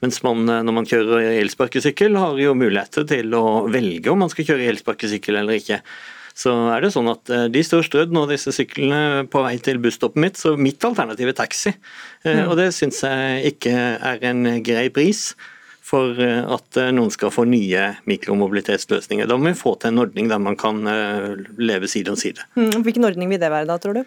[0.00, 4.32] Mens man, eh, når man kjører elsparkesykkel, har jo muligheter til å velge om man
[4.32, 5.78] skal kjøre elsparkesykkel eller ikke.
[6.34, 9.78] Så er det sånn at eh, De står strødd nå, disse syklene, på vei til
[9.82, 11.74] busstoppet mitt, så mitt alternativ er taxi.
[12.24, 12.48] Eh, mm.
[12.48, 15.32] Og det syns jeg ikke er en grei pris
[15.84, 19.28] for at noen skal få nye mikromobilitetsløsninger.
[19.28, 20.80] Da må vi få til en ordning der man kan
[21.60, 22.40] leve side om side.
[22.56, 22.80] Mm.
[22.86, 24.06] Hvilken ordning vil det være da, tror du?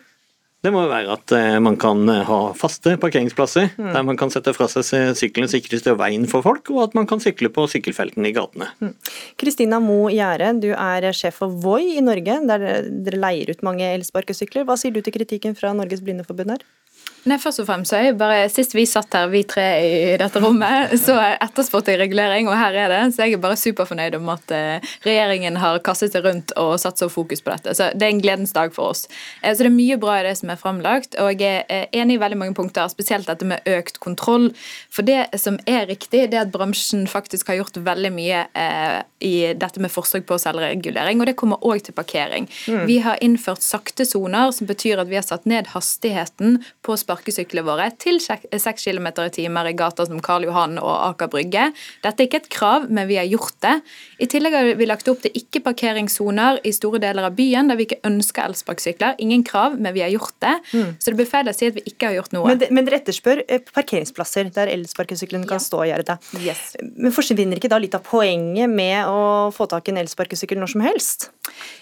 [0.65, 3.91] Det må jo være at eh, man kan eh, ha faste parkeringsplasser, mm.
[3.93, 6.81] der man kan sette fra seg sykkelen så ikke det står veien for folk, og
[6.87, 8.71] at man kan sykle på sykkelfeltene i gatene.
[8.81, 8.95] Mm.
[9.37, 9.85] Kristina mm.
[9.85, 14.65] Mo Gjære, du er sjef for Voi i Norge, der dere leier ut mange elsparkesykler.
[14.65, 16.65] Hva sier du til kritikken fra Norges Blindeforbund her?
[17.27, 20.15] Nei, først og fremst så er jeg bare, Sist vi satt her, vi tre i
[20.19, 23.01] dette rommet, så etterspurte jeg regulering, og her er det.
[23.15, 27.01] Så jeg er bare superfornøyd om at eh, regjeringen har kastet seg rundt og satt
[27.01, 27.75] så fokus på dette.
[27.75, 29.05] Så det er en gledens dag for oss.
[29.41, 31.99] Eh, så det er mye bra i det som er framlagt, og jeg er eh,
[31.99, 34.49] enig i veldig mange punkter, spesielt dette med økt kontroll.
[34.93, 38.45] For det som er riktig, det er at bransjen faktisk har gjort veldig mye
[39.23, 42.47] i dette med forsøk på selvregulering, og det kommer òg til parkering.
[42.69, 42.83] Mm.
[42.89, 47.16] Vi har innført sakte soner, som betyr at vi har satt ned hastigheten på spark
[47.17, 51.71] sparkesyklene våre til 6 km i timer i gater som Karl Johan og Aker Brygge.
[52.03, 53.75] Dette er ikke et krav, men vi har gjort det.
[54.21, 57.87] I tillegg har vi lagt opp til ikke-parkeringssoner i store deler av byen der vi
[57.87, 59.17] ikke ønsker elsparkesykler.
[59.23, 60.55] Ingen krav, men vi har gjort det.
[60.73, 60.93] Mm.
[60.99, 62.51] Så det blir feil å si at vi ikke har gjort noe.
[62.51, 65.65] Men, men dere etterspør eh, parkeringsplasser der elsparkesyklene kan ja.
[65.65, 66.19] stå, Gjerda.
[66.43, 66.75] Yes.
[66.95, 70.75] Men forsvinner ikke da litt av poenget med å få tak i en elsparkesykkel når
[70.75, 71.29] som helst?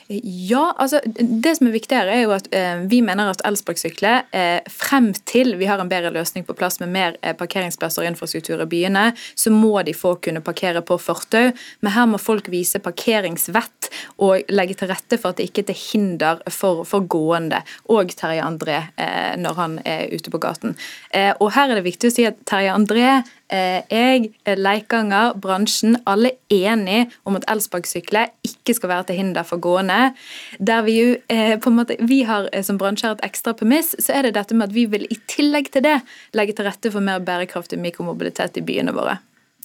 [0.08, 4.28] Ja, altså det som er viktig her er jo at eh, vi mener at elsparkesykler
[4.36, 5.56] eh, frem til.
[5.60, 9.08] Vi har en bedre løsning på plass med mer eh, parkeringsplasser og infrastruktur i byene,
[9.36, 11.52] så må de få kunne parkere på fortau.
[11.82, 13.85] Men her må folk vise parkeringsvett
[14.18, 17.62] og legge til rette for at det ikke er til hinder for, for gående.
[17.92, 20.78] Og Terje André eh, når han er ute på gaten.
[21.10, 23.10] Eh, og her er det viktig å si at Terje André
[23.54, 29.46] Eh, jeg, eh, Leikanger, bransjen, alle enige om at elsparkesykler ikke skal være til hinder
[29.46, 30.16] for gående.
[30.58, 34.18] Der vi jo eh, på en måte, vi har som bransje et ekstra premiss, så
[34.18, 36.00] er det dette med at vi vil i tillegg til det
[36.34, 39.20] legge til rette for mer bærekraftig mikromobilitet i byene våre.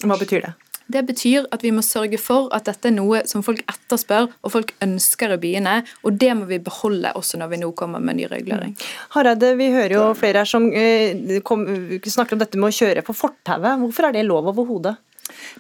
[0.05, 0.70] Hva betyr det?
[0.91, 4.55] Det betyr at vi må sørge for at dette er noe som folk etterspør og
[4.55, 8.19] folk ønsker i byene, og det må vi beholde også når vi nå kommer med
[8.21, 8.75] ny regulering.
[8.75, 8.89] Mm.
[9.17, 11.67] Hareide, vi hører jo flere her som eh, kom,
[12.03, 13.79] snakker om dette med å kjøre på fortauet.
[13.85, 14.97] Hvorfor er det lov overhodet?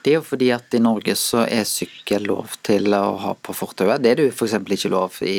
[0.02, 3.54] Det er jo fordi at i Norge så er sykkel lov til å ha på
[3.54, 4.02] fortauet.
[4.02, 4.58] Det er det f.eks.
[4.58, 5.38] ikke lov i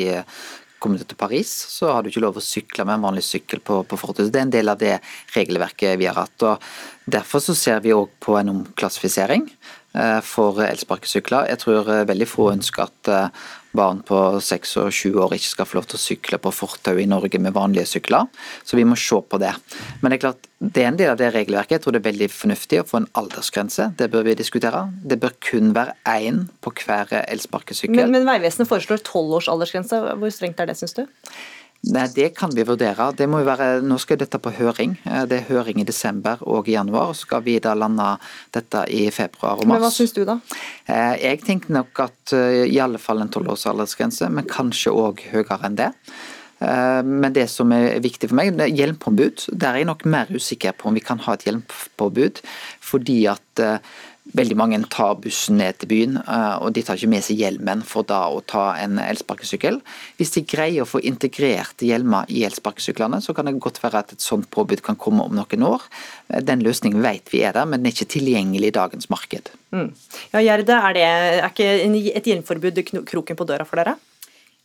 [0.82, 3.60] Kommer du til Paris, så har du ikke lov å sykle med en vanlig sykkel
[3.62, 4.32] på, på fortauet.
[4.34, 4.96] Det er en del av det
[5.30, 6.42] regelverket vi har hatt.
[6.42, 6.64] og
[7.06, 9.44] Derfor så ser vi òg på en omklassifisering.
[9.92, 11.50] Eh, for elsparkesykler.
[11.50, 13.42] Jeg tror eh, veldig få ønsker at eh,
[13.76, 16.96] barn på 6 og 20 år ikke skal få lov til å sykle på fortau
[16.96, 18.24] i Norge med vanlige sykler.
[18.64, 19.52] Så vi må se på det.
[20.00, 21.76] Men det er klart, det er en del av det regelverket.
[21.76, 23.90] Jeg tror det er veldig fornuftig å få en aldersgrense.
[24.00, 24.86] Det bør vi diskutere.
[25.04, 28.00] Det bør kun være én på hver elsparkesykkel.
[28.00, 30.00] Men, men Vegvesenet foreslår 12 års aldersgrense.
[30.08, 31.04] Hvor strengt er det, syns du?
[31.82, 33.08] Nei, Det kan vi vurdere.
[33.16, 34.94] Det må jo være, nå skal dette på høring.
[35.02, 37.10] Eh, det er høring i desember og i januar.
[37.10, 38.18] og Så skal vi da lande
[38.54, 39.80] dette i februar og mars.
[39.80, 40.38] Men Hva syns du da?
[40.86, 45.26] Eh, jeg tenker nok at eh, i alle fall en tolvårs aldersgrense, men kanskje òg
[45.32, 45.90] høyere enn det.
[46.62, 49.48] Men det som er viktig for meg, det er hjelmpåbud.
[49.50, 52.38] Der er jeg nok mer usikker på om vi kan ha et hjelmpåbud.
[52.78, 53.62] Fordi at
[54.36, 57.82] Veldig mange tar bussen ned til byen, eh, og de tar ikke med seg hjelmen
[57.86, 59.80] for da å ta en elsparkesykkel.
[60.16, 64.14] Hvis de greier å få integrert hjelmer i elsparkesyklene, så kan det godt være at
[64.16, 65.84] et sånt påbud kan komme om noen år.
[66.40, 69.52] Den løsningen vet vi er der, men den er ikke tilgjengelig i dagens marked.
[69.72, 69.92] Mm.
[70.32, 71.68] Ja, Gjerde, er, det, er ikke
[72.16, 73.98] et hjelmforbud kroken på døra for dere?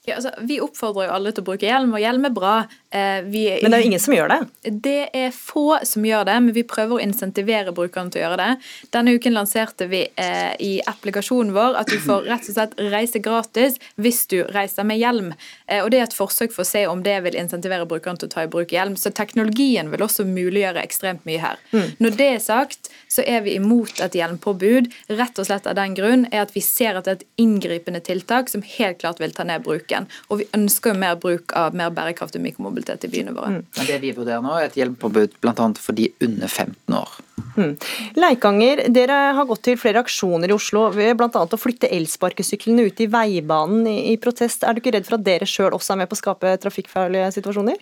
[0.08, 2.52] Ja, altså, vi oppfordrer jo alle til å bruke hjelm, og hjelm er bra.
[2.96, 4.38] Eh, vi, Men det er jo ingen som gjør det?
[4.86, 8.38] Det er få som gjør det, men vi prøver å insentivere brukerne til å gjøre
[8.40, 8.70] det.
[8.96, 13.20] Denne uken lanserte vi eh, i applikasjonen vår at du får rett og slett reise
[13.20, 15.34] gratis hvis du reiser med hjelm.
[15.68, 18.32] Eh, og Det er et forsøk for å se om det vil insentivere brukerne til
[18.32, 18.96] å ta i bruk hjelm.
[18.96, 21.60] Så teknologien vil også muliggjøre ekstremt mye her.
[21.76, 21.98] Mm.
[22.06, 24.88] Når det er sagt, så er vi imot et hjelmpåbud.
[25.20, 28.00] Rett og slett av den grunn er at vi ser at det er et inngripende
[28.08, 29.97] tiltak som helt klart vil ta ned bruken.
[30.30, 33.62] Og vi ønsker jo mer bruk av mer bærekraftig mikromobilitet i byene våre.
[33.64, 35.68] Men det vi vurderer nå, er et hjelpepåbud bl.a.
[35.82, 37.18] for de under 15 år.
[37.58, 37.74] Mm.
[38.18, 41.44] Leikanger, dere har gått til flere aksjoner i Oslo ved bl.a.
[41.44, 44.64] å flytte elsparkesyklene ut i veibanen i, i protest.
[44.64, 47.32] Er du ikke redd for at dere sjøl også er med på å skape trafikkfarlige
[47.40, 47.80] situasjoner?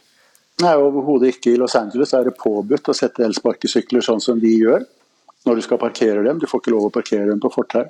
[0.64, 1.52] Nei, overhodet ikke.
[1.52, 4.86] I Los Angeles er det påbudt å sette elsparkesykler sånn som de gjør
[5.46, 6.40] når du skal parkere dem.
[6.40, 7.84] Du får ikke lov å parkere dem på fortau.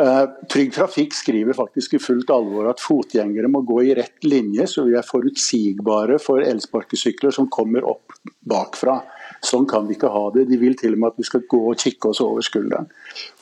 [0.00, 4.66] Uh, Trygg Trafikk skriver faktisk i fullt alvor at fotgjengere må gå i rett linje,
[4.70, 8.98] så vi er forutsigbare for elsparkesykler som kommer opp bakfra.
[9.44, 10.46] Sånn kan vi ikke ha det.
[10.48, 12.88] De vil til og med at vi skal gå og kikke oss over skulderen.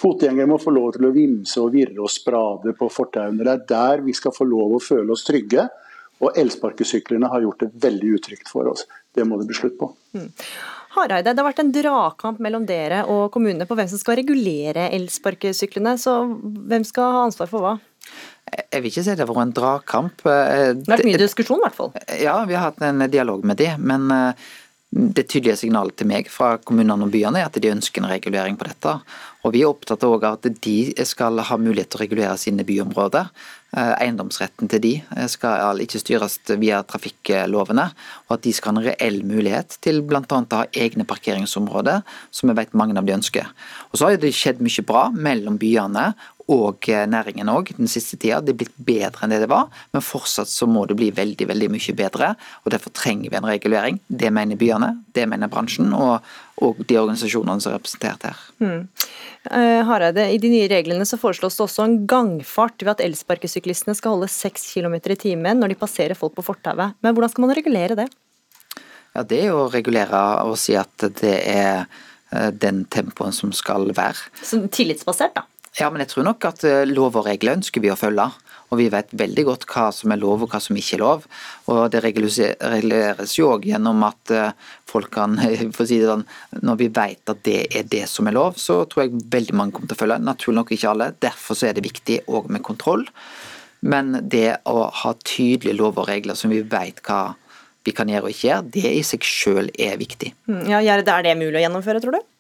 [0.03, 3.41] Fotgjengere må få lov til å vimse og virre og sprade på fortauene.
[3.41, 5.69] Det er der vi skal få lov å føle oss trygge.
[6.23, 8.85] Og elsparkesyklene har gjort det veldig utrygt for oss.
[9.15, 9.89] Det må det bli slutt på.
[10.15, 10.29] Mm.
[10.93, 14.91] Hareide, det har vært en dragkamp mellom dere og kommunene på hvem som skal regulere
[14.93, 15.97] elsparkesyklene.
[16.01, 16.19] Så
[16.69, 17.75] hvem skal ha ansvar for hva?
[18.53, 20.25] Jeg vil ikke si det har vært en dragkamp.
[20.27, 21.95] Det har vært mye diskusjon, i hvert fall.
[22.21, 24.51] Ja, vi har hatt en dialog med de, men eh,
[24.93, 28.59] det tydelige signalet til meg fra kommunene og byene er at de ønsker en regulering
[28.61, 28.93] på dette.
[29.43, 30.77] Og Vi er opptatt av at de
[31.09, 33.31] skal ha mulighet til å regulere sine byområder.
[33.73, 34.93] Eh, eiendomsretten til de
[35.33, 37.87] skal ikke styres via trafikklovene,
[38.29, 40.21] og at de skal ha en reell mulighet til bl.a.
[40.21, 43.49] å ha egne parkeringsområder, som vi vet mange av de ønsker.
[43.91, 46.13] Og Så har det skjedd mye bra mellom byene
[46.51, 48.41] og eh, næringen òg den siste tida.
[48.43, 51.47] Det er blitt bedre enn det det var, men fortsatt så må det bli veldig
[51.49, 52.33] veldig mye bedre.
[52.65, 54.01] og Derfor trenger vi en regulering.
[54.09, 56.27] Det mener byene, det mener bransjen og,
[56.63, 58.43] og de organisasjonene som er representert her.
[58.63, 58.89] Hmm.
[59.51, 63.97] Uh, Hareide, I de nye reglene så foreslås det også en gangfart ved at elsparkesyklistene
[63.99, 66.99] skal holde 6 km i timen når de passerer folk på fortauet.
[67.03, 68.11] Men hvordan skal man regulere det?
[69.13, 71.85] Ja, Det er å regulere og si at det er
[72.33, 74.31] eh, den tempoen som skal være.
[74.41, 75.45] Så tillitsbasert, da?
[75.79, 78.27] Ja, men jeg tror nok at eh, lov og regler ønsker vi å følge.
[78.73, 81.25] Og vi vet veldig godt hva som er lov og hva som ikke er lov.
[81.73, 84.53] Og det reguleres jo òg gjennom at eh,
[84.89, 85.39] folk kan
[85.75, 86.27] for å si det sånn,
[86.61, 89.77] Når vi vet at det er det som er lov, så tror jeg veldig mange
[89.77, 90.21] kommer til å følge.
[90.29, 91.13] Naturlig nok ikke alle.
[91.25, 93.07] Derfor er det viktig òg med kontroll.
[93.83, 97.33] Men det å ha tydelige lover og regler som vi vet hva
[97.83, 100.31] vi kan gjøre og ikke gjøre, det i seg sjøl er viktig.
[100.71, 102.32] Ja, Det Er det mulig å gjennomføre, tror du?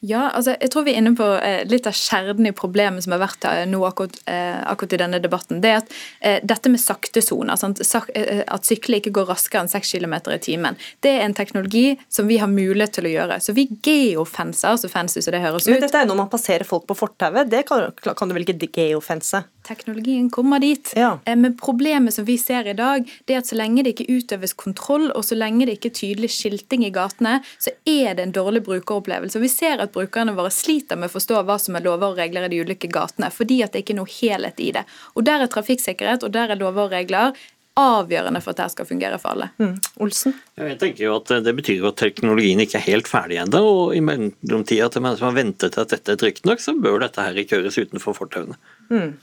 [0.00, 3.12] Ja, altså jeg tror vi er inne på eh, litt av kjernen i problemet som
[3.12, 5.60] har vært eh, nå akkurat, eh, akkurat, i denne debatten.
[5.60, 5.92] Det er at
[6.24, 10.38] eh, dette med saktesoner, Sak, eh, at sykler ikke går raskere enn 6 km i
[10.40, 13.38] timen, det er en teknologi som vi har mulighet til å gjøre.
[13.44, 15.74] Så vi geofenser, så fancy som det høres ut.
[15.74, 18.56] Men dette er når man passerer folk på fortauet, det kan, kan, du vel ikke
[18.72, 19.44] geofense?
[19.66, 20.92] Teknologien kommer dit.
[20.96, 21.18] Ja.
[21.24, 24.18] Eh, men problemet som vi ser i dag, det er at så lenge det ikke
[24.20, 28.26] utøves kontroll, og så lenge det ikke er tydelig skilting i gatene, så er det
[28.26, 29.42] en dårlig brukeropplevelse.
[29.42, 32.48] Vi ser at brukerne våre sliter med å forstå hva som er lover og regler
[32.48, 34.84] i de ulike gatene, fordi at det ikke er noe helhet i det.
[35.14, 37.36] Og Der er trafikksikkerhet og der er lover og regler
[37.80, 39.48] avgjørende for at dette skal fungere for alle.
[39.60, 39.76] Mm.
[40.04, 40.34] Olsen?
[40.58, 43.62] Jeg tenker jo at Det betyr jo at teknologien ikke er helt ferdig ennå.
[43.62, 46.74] Og i mellomtida til mennesker som har ventet til at dette er trygt nok, så
[46.76, 48.58] bør dette her ikke høres utenfor fortauene.
[48.90, 49.14] Mm.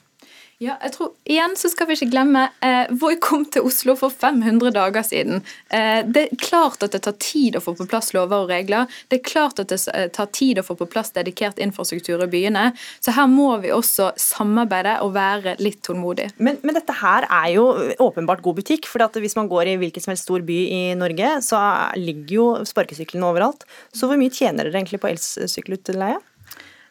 [0.58, 4.10] Ja, jeg tror Igjen så skal vi ikke glemme eh, Voi kom til Oslo for
[4.10, 5.44] 500 dager siden.
[5.70, 8.88] Eh, det er klart at det tar tid å få på plass lover og regler.
[9.12, 12.30] Det er klart at det eh, tar tid å få på plass dedikert infrastruktur i
[12.32, 12.72] byene.
[13.06, 16.34] Så her må vi også samarbeide og være litt tålmodige.
[16.42, 17.68] Men, men dette her er jo
[18.08, 18.90] åpenbart god butikk.
[18.90, 21.60] for hvis man går i hvilken som helst stor by i Norge, så
[22.00, 23.68] ligger jo sparkesyklene overalt.
[23.94, 26.18] Så hvor mye tjener dere egentlig på elsykkelutleie?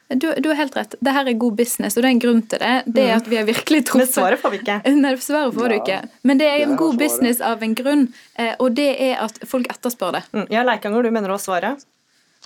[0.08, 0.94] Du, du, har helt rett.
[1.00, 2.74] Det her er god business, og det er en grunn til det.
[2.86, 4.78] Det er at vi har virkelig truffet Men svaret får vi ikke.
[5.02, 5.72] Nei, svaret får ja.
[5.72, 5.98] du ikke.
[6.30, 8.06] Men det er en god business av en grunn,
[8.38, 10.22] eh, og det er at folk etterspør det.
[10.30, 10.46] Mm.
[10.54, 11.74] Ja, Leikanger, du mener å svare?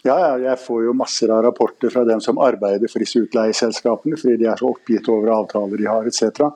[0.01, 4.17] Ja, ja, jeg får jo masser av rapporter fra dem som arbeider for disse utleieselskapene,
[4.17, 6.47] fordi de er så oppgitt over avtaler de har etc.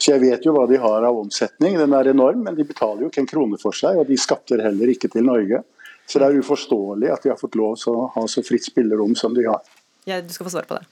[0.00, 1.76] Så jeg vet jo hva de har av omsetning.
[1.76, 4.64] Den er enorm, men de betaler jo ikke en krone for seg, og de skatter
[4.64, 5.60] heller ikke til Norge.
[6.08, 9.12] Så det er uforståelig at de har fått lov til å ha så fritt spillerom
[9.18, 9.60] som de har.
[10.08, 10.86] Ja, du skal få svare på det.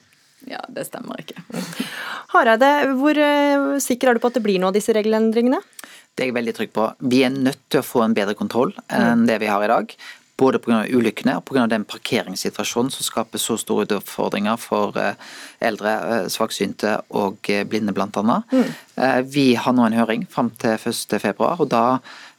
[0.46, 1.40] Ja, det stemmer ikke.
[2.34, 2.68] Hareide,
[3.00, 5.62] hvor uh, sikker er du på at det blir noe av disse regelendringene?
[6.16, 6.84] Det er jeg veldig trygg på.
[7.12, 9.26] Vi er nødt til å få en bedre kontroll enn mm.
[9.28, 9.90] det vi har i dag.
[10.36, 10.82] Både pga.
[10.92, 11.64] ulykkene og pga.
[11.68, 15.16] den parkeringssituasjonen som skaper så store utfordringer for eh,
[15.64, 18.40] eldre, eh, svaksynte og blinde bl.a.
[18.52, 18.72] Mm.
[19.32, 21.84] Vi har nå en høring fram til 1.2, og da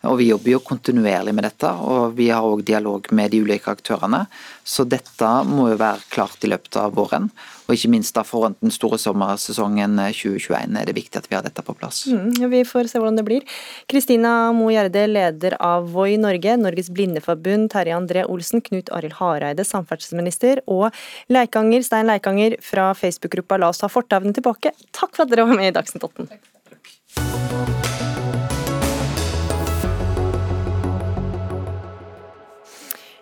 [0.07, 3.71] Og Vi jobber jo kontinuerlig med dette, og vi har òg dialog med de ulike
[3.71, 4.25] aktørene.
[4.63, 7.29] Så dette må jo være klart i løpet av våren.
[7.67, 11.43] Og ikke minst da foran den store sommersesongen 2021 er det viktig at vi har
[11.43, 12.05] dette på plass.
[12.07, 13.57] Mm, vi får se hvordan det blir.
[13.91, 19.67] Kristina Mo Gjerde, leder av Voi Norge, Norges Blindeforbund, Terje André Olsen, Knut Arild Hareide,
[19.67, 20.95] samferdselsminister, og
[21.31, 24.71] Leikanger, Stein Leikanger fra Facebook-gruppa La oss ta fortauene tilbake.
[24.95, 27.95] Takk for at dere var med i Dagsnytt 18.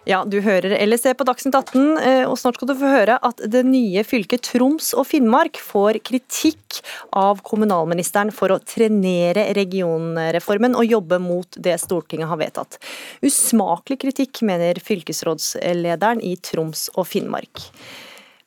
[0.05, 3.39] Ja, du hører ser på Dagsnytt 18, eh, og snart skal du få høre at
[3.49, 6.77] det nye fylket Troms og Finnmark får kritikk
[7.09, 12.77] av kommunalministeren for å trenere regionreformen og jobbe mot det Stortinget har vedtatt.
[13.25, 17.65] Usmakelig kritikk, mener fylkesrådslederen i Troms og Finnmark.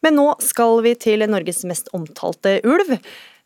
[0.06, 3.00] Men nå skal vi til Norges mest omtalte ulv.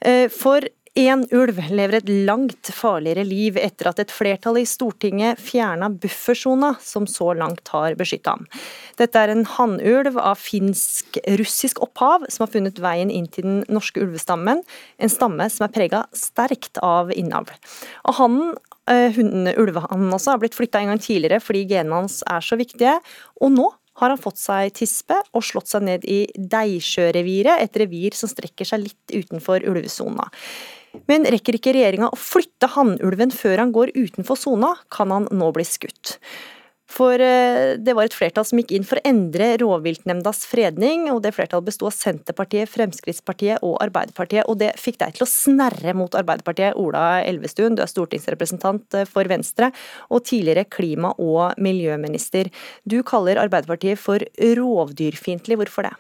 [0.05, 5.39] Eh, for Én ulv lever et langt farligere liv etter at et flertall i Stortinget
[5.41, 8.43] fjerna buffersona som så langt har beskytta ham.
[9.01, 14.03] Dette er en hannulv av finsk-russisk opphav som har funnet veien inn til den norske
[14.05, 14.61] ulvestammen,
[15.01, 17.57] en stamme som er prega sterkt av innavl.
[18.05, 22.43] Og hannen Hunden, ulvehannen også, har blitt flytta en gang tidligere fordi genene hans er
[22.43, 22.97] så viktige,
[23.41, 23.69] og nå
[24.03, 28.67] har han fått seg tispe og slått seg ned i Deisjøreviret, et revir som strekker
[28.69, 30.27] seg litt utenfor ulvesona.
[31.09, 35.53] Men rekker ikke regjeringa å flytte hannulven før han går utenfor sona, kan han nå
[35.57, 36.19] bli skutt.
[36.93, 41.23] For eh, det var et flertall som gikk inn for å endre rovviltnemndas fredning, og
[41.25, 44.45] det flertallet besto av Senterpartiet, Fremskrittspartiet og Arbeiderpartiet.
[44.51, 46.77] Og det fikk deg til å snerre mot Arbeiderpartiet.
[46.81, 49.73] Ola Elvestuen, du er stortingsrepresentant eh, for Venstre
[50.13, 52.53] og tidligere klima- og miljøminister.
[52.85, 55.63] Du kaller Arbeiderpartiet for rovdyrfiendtlig.
[55.63, 55.97] Hvorfor det?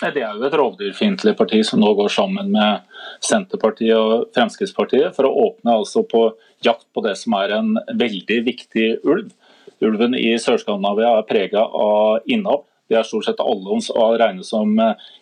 [0.00, 2.86] Det er jo et rovdyrfiendtlig parti som nå går sammen med
[3.20, 6.22] Senterpartiet og Fremskrittspartiet for å åpne altså på
[6.64, 9.28] jakt på det som er en veldig viktig ulv.
[9.84, 12.64] Ulven i Sør-Skandinavia er prega av innavl.
[12.88, 14.72] De er stort sett alle å regne som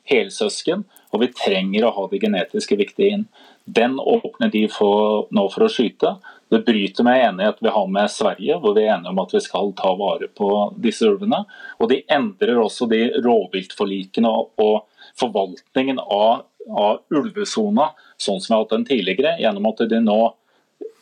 [0.08, 3.26] helsøsken, og vi trenger å ha de genetiske viktige inn.
[3.66, 6.14] Den åpner de for, nå for å skyte.
[6.48, 9.40] Det bryter med enighet vi har med Sverige, hvor vi er enige om at vi
[9.44, 11.42] skal ta vare på disse ulvene.
[11.78, 14.86] Og de endrer også de rovviltforlikene og
[15.20, 20.20] forvaltningen av, av ulvesona, sånn som vi har hatt den tidligere, gjennom at de nå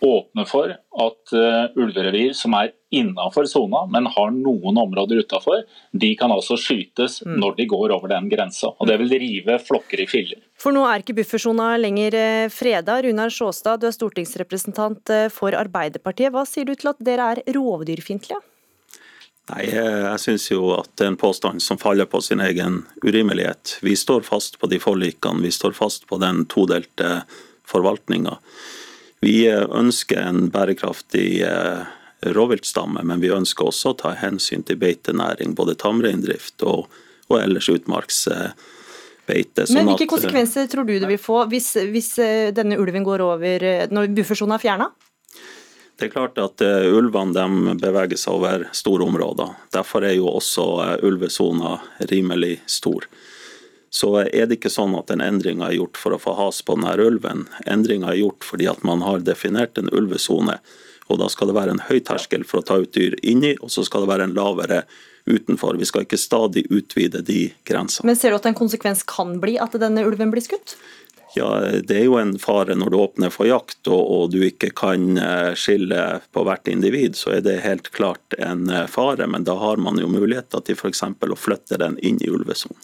[0.01, 6.11] åpner for at uh, ulverevir som er innafor sona, men har noen områder utafor, de
[6.19, 7.37] kan altså skytes mm.
[7.41, 8.73] når de går over den grensa.
[8.77, 10.43] Og Det vil rive flokker i filler.
[10.61, 13.01] For nå er ikke buffersona lenger eh, freda.
[13.05, 16.33] Runar Sjåstad, du er stortingsrepresentant eh, for Arbeiderpartiet.
[16.35, 18.41] Hva sier du til at dere er rovdyrfiendtlige?
[19.47, 23.77] Nei, Jeg syns jo at det er en påstand som faller på sin egen urimelighet.
[23.87, 27.21] Vi står fast på de forlikene, vi står fast på den todelte
[27.67, 28.41] forvaltninga.
[29.25, 31.87] Vi ønsker en bærekraftig eh,
[32.37, 36.87] rovviltstamme, men vi ønsker også å ta hensyn til beitenæring, både tamreindrift og,
[37.31, 39.67] og ellers utmarksbeite.
[39.67, 43.07] Sånn men hvilke at, konsekvenser tror du det vil få hvis, hvis eh, denne ulven
[43.07, 44.91] går over når buffersona er fjerna?
[45.97, 49.55] Det er klart at uh, ulvene beveger seg over store områder.
[49.73, 51.79] Derfor er jo også uh, ulvesona
[52.11, 53.07] rimelig stor.
[53.91, 56.77] Så er det ikke sånn at en endring er gjort for å få has på
[56.77, 57.47] denne ulven.
[57.67, 60.59] Endringa er gjort fordi at man har definert en ulvesone
[61.07, 63.71] og Da skal det være en høy terskel for å ta ut dyr inni, og
[63.71, 64.83] så skal det være en lavere
[65.27, 65.79] utenfor.
[65.79, 68.09] Vi skal ikke stadig utvide de grensene.
[68.11, 70.77] Men Ser du at en konsekvens kan bli at denne ulven blir skutt?
[71.37, 74.71] Ja, Det er jo en fare når du åpner for jakt og, og du ikke
[74.75, 79.27] kan eh, skille på hvert individ, så er det helt klart en eh, fare.
[79.29, 81.05] Men da har man jo muligheter til f.eks.
[81.05, 82.81] å flytte den inn i ulvesonen.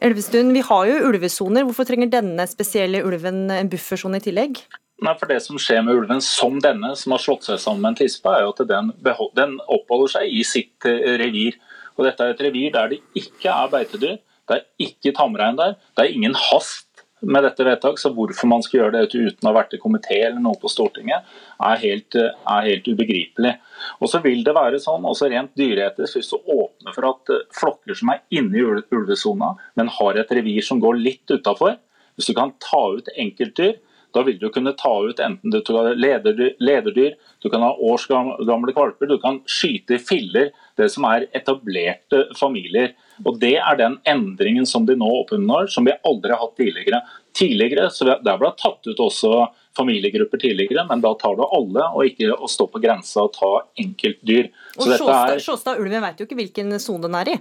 [0.00, 1.66] Elvestuen, vi har jo ulvesoner.
[1.68, 4.62] Hvorfor trenger denne spesielle ulven en buffersone i tillegg?
[5.04, 7.92] Nei, for Det som skjer med ulven som denne, som har slått seg sammen med
[7.92, 8.92] en tispe, er jo at den,
[9.36, 11.60] den oppholder seg i sitt eh, revir.
[11.98, 14.16] Og Dette er et revir der det ikke er beitedyr,
[14.48, 15.76] det er ikke tamrein der.
[15.96, 16.89] Det er ingen hast
[17.20, 20.18] med dette vedtak, så hvorfor man skal gjøre det uten å ha vært i komité
[20.22, 21.26] eller noe på Stortinget,
[21.66, 23.54] er helt, er helt ubegripelig.
[24.00, 27.44] Og så vil det være sånn, også rent dyreetisk, hvis du åpner for at eh,
[27.56, 31.76] flokker som er inne i ulvesona, men har et revir som går litt utafor,
[32.16, 33.78] hvis du kan ta ut enkeltdyr,
[34.14, 38.74] da vil du kunne ta ut enten du kan lederdyr, lederdyr, du kan ha årsgamle
[38.74, 40.50] kvalper, du kan skyte i filler
[40.80, 42.96] det som er etablerte familier.
[43.26, 47.02] Og Det er den endringen som de nå oppnår, som vi aldri har hatt tidligere.
[47.36, 51.86] Tidligere, så Der ble det tatt ut også familiegrupper tidligere, men da tar du alle,
[51.94, 54.50] og ikke å stå på grensa og ta enkeltdyr.
[54.76, 55.42] Og Sjåstad, er...
[55.44, 57.36] Sjåstad ulven vet jo ikke hvilken sone den er i?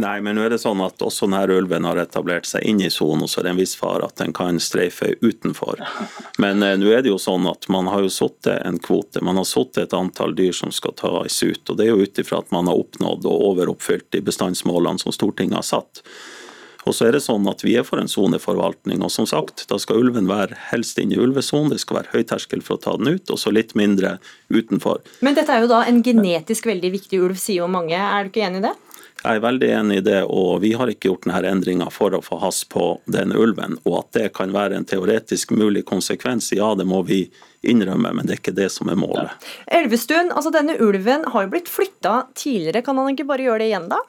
[0.00, 2.90] Nei, men nå er det sånn at også denne ulven har etablert seg inn i
[2.92, 5.82] sonen, så er det en viss fare at den kan streife utenfor.
[6.40, 9.20] Men eh, nå er det jo sånn at man har jo satt en kvote.
[9.26, 11.62] Man har satt et antall dyr som skal tas ut.
[11.68, 15.12] og Det er jo ut ifra at man har oppnådd og overoppfylt de bestandsmålene som
[15.12, 16.04] Stortinget har satt.
[16.88, 19.02] Og så er det sånn at Vi er for en soneforvaltning.
[19.04, 21.70] og som sagt, Da skal ulven være helst inne i ulvesonen.
[21.70, 24.18] Det skal være høy terskel for å ta den ut, og så litt mindre
[24.50, 25.00] utenfor.
[25.20, 27.92] Men dette er jo da en genetisk veldig viktig ulv, sier jo mange.
[27.92, 28.76] Er du ikke enig i det?
[29.20, 32.22] Jeg er veldig enig i det, og vi har ikke gjort denne endringa for å
[32.24, 33.76] få has på den ulven.
[33.84, 37.26] Og at det kan være en teoretisk mulig konsekvens, ja det må vi
[37.60, 39.44] innrømme, men det er ikke det som er målet.
[39.68, 43.68] Elvestuen, altså denne ulven har jo blitt flytta tidligere, kan han ikke bare gjøre det
[43.74, 44.00] igjen da?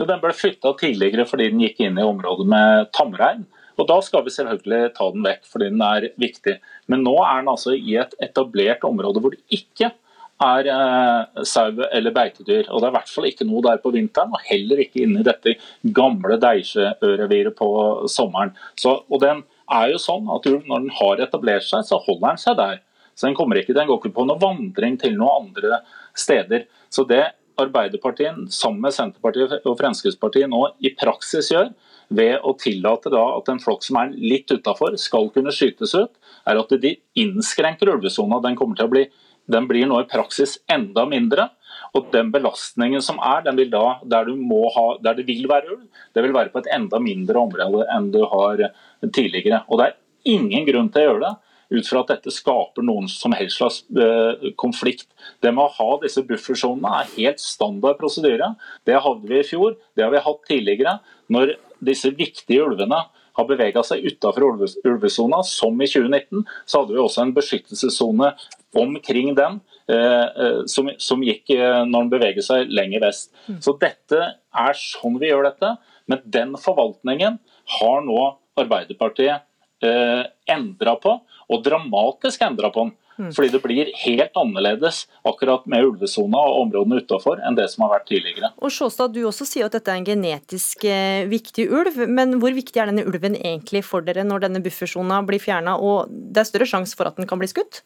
[0.00, 3.46] Den ble flytta tidligere fordi den gikk inn i området med tamrein.
[3.80, 6.58] Og Da skal vi selvfølgelig ta den vekk, fordi den er viktig.
[6.90, 9.96] Men nå er den altså i et etablert område hvor det ikke er
[10.40, 12.68] eh, sau eller beitedyr.
[12.68, 15.20] Og Det er i hvert fall ikke noe der på vinteren, og heller ikke inne
[15.20, 15.56] i dette
[15.96, 17.70] gamle Deisjø-reviret på
[18.08, 18.54] sommeren.
[18.80, 22.40] Så, og den er jo sånn at Når den har etablert seg, så holder den
[22.44, 22.80] seg der.
[23.14, 25.82] Så Den kommer ikke, den går ikke på noen vandring til noen andre
[26.16, 26.66] steder.
[26.90, 31.68] Så det Arbeiderpartiet sammen med Senterpartiet og Fremskrittspartiet nå i praksis gjør,
[32.10, 36.10] ved å tillate at en flokk som er litt utafor skal kunne skytes ut,
[36.48, 38.40] er at de innskrenker ulvesona.
[38.42, 39.04] Den kommer til å bli
[39.50, 41.48] den blir nå i praksis enda mindre.
[41.96, 44.28] Og den belastningen som er, den vil da, der,
[44.76, 48.10] ha, der det vil være ulv, det vil være på et enda mindre område enn
[48.14, 48.66] du har
[49.08, 49.64] tidligere.
[49.68, 51.36] Og det er ingen grunn til å gjøre det
[51.70, 55.06] ut fra at dette skaper noen som helst slags eh, konflikt.
[55.42, 58.52] Det med å ha disse buffersonene er helt standard prosedyre.
[58.86, 60.96] Det hadde vi i fjor, det har vi hatt tidligere.
[61.30, 61.54] Når
[61.86, 63.04] disse viktige ulvene
[63.40, 64.46] har bevega seg utafor
[64.84, 68.32] ulvesona, som i 2019, så hadde vi også en beskyttelsessone
[68.78, 69.60] omkring den.
[69.90, 73.32] Eh, eh, som, som, gikk eh, når den beveger seg lenger vest.
[73.48, 73.58] Mm.
[73.64, 75.74] Så dette er sånn vi gjør dette.
[76.10, 77.38] Men den forvaltningen
[77.78, 78.20] har nå
[78.60, 79.46] Arbeiderpartiet
[79.86, 81.14] eh, endra på,
[81.50, 82.96] og dramatisk endra på den.
[83.20, 83.32] Mm.
[83.36, 87.98] Fordi det blir helt annerledes akkurat med ulvesona og områdene utafor enn det som har
[87.98, 88.52] vært tidligere.
[88.64, 92.54] Og Sjåstad, Du også sier at dette er en genetisk eh, viktig ulv, men hvor
[92.56, 96.48] viktig er denne ulven egentlig for dere når denne buffersona blir fjerna og det er
[96.48, 97.82] større sjanse for at den kan bli skutt?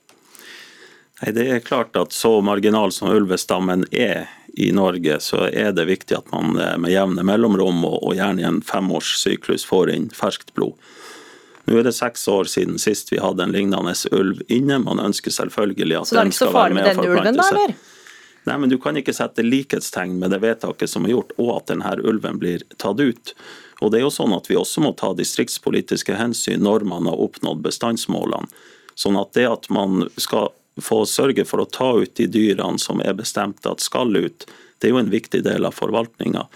[1.22, 5.88] Nei, Det er klart at så marginal som ulvestammen er i Norge, så er det
[5.90, 10.54] viktig at man eh, med jevne mellomrom og gjerne i en femårssyklus får inn ferskt
[10.54, 10.78] blod.
[11.64, 14.78] Nå er det seks år siden sist vi hadde en lignende ulv inne.
[14.84, 17.76] Man ønsker selvfølgelig at den skal være med og forplante seg.
[18.44, 21.70] Nei, men Du kan ikke sette likhetstegn med det vedtaket som er gjort, og at
[21.72, 23.32] denne ulven blir tatt ut.
[23.80, 27.20] Og det er jo sånn at Vi også må ta distriktspolitiske hensyn når man har
[27.20, 28.52] oppnådd bestandsmålene.
[28.94, 33.00] Sånn at det at man skal få sørge for å ta ut de dyrene som
[33.02, 34.46] er bestemt at skal ut,
[34.78, 36.46] det er jo en viktig del av forvaltninga.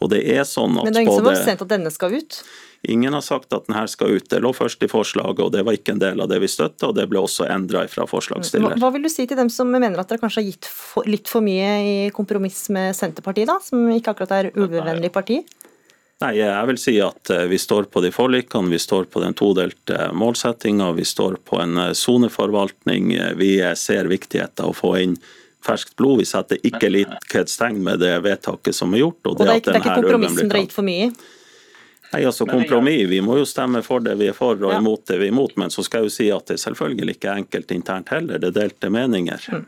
[0.00, 2.16] Og det er sånn at Men det er ingen som har bestemt at denne skal
[2.16, 2.40] ut?
[2.88, 4.28] Ingen har sagt at denne skal ut.
[4.30, 6.90] Det lå først i forslaget, og det var ikke en del av det vi støtta,
[6.90, 8.76] og det ble også endra fra forslagsstiller.
[8.78, 11.30] Hva, vil du si til dem som mener at dere kanskje har gitt for, litt
[11.30, 15.40] for mye i kompromiss med Senterpartiet, da, som ikke akkurat er ulvevennlig parti?
[16.22, 19.34] Nei, jeg vil si at eh, vi står på de forlikene, vi står på den
[19.36, 23.10] todelte målsettinga, vi står på en eh, soneforvaltning.
[23.36, 25.18] Vi ser viktigheten av å få inn
[25.66, 26.22] ferskt blod.
[26.22, 29.20] Vi setter ikke likhetstegn med det vedtaket som er gjort.
[29.26, 31.08] Og det, og det er, ikke, det er ikke kompromissen dere har gitt for mye
[31.08, 31.10] i?
[32.12, 33.06] Nei, altså kompromiss.
[33.10, 35.56] Vi må jo stemme for det vi er for og imot det vi er imot.
[35.60, 38.42] Men så skal jeg jo si at det selvfølgelig ikke er enkelt internt heller.
[38.42, 39.48] Det er delte meninger.
[39.52, 39.64] Mm.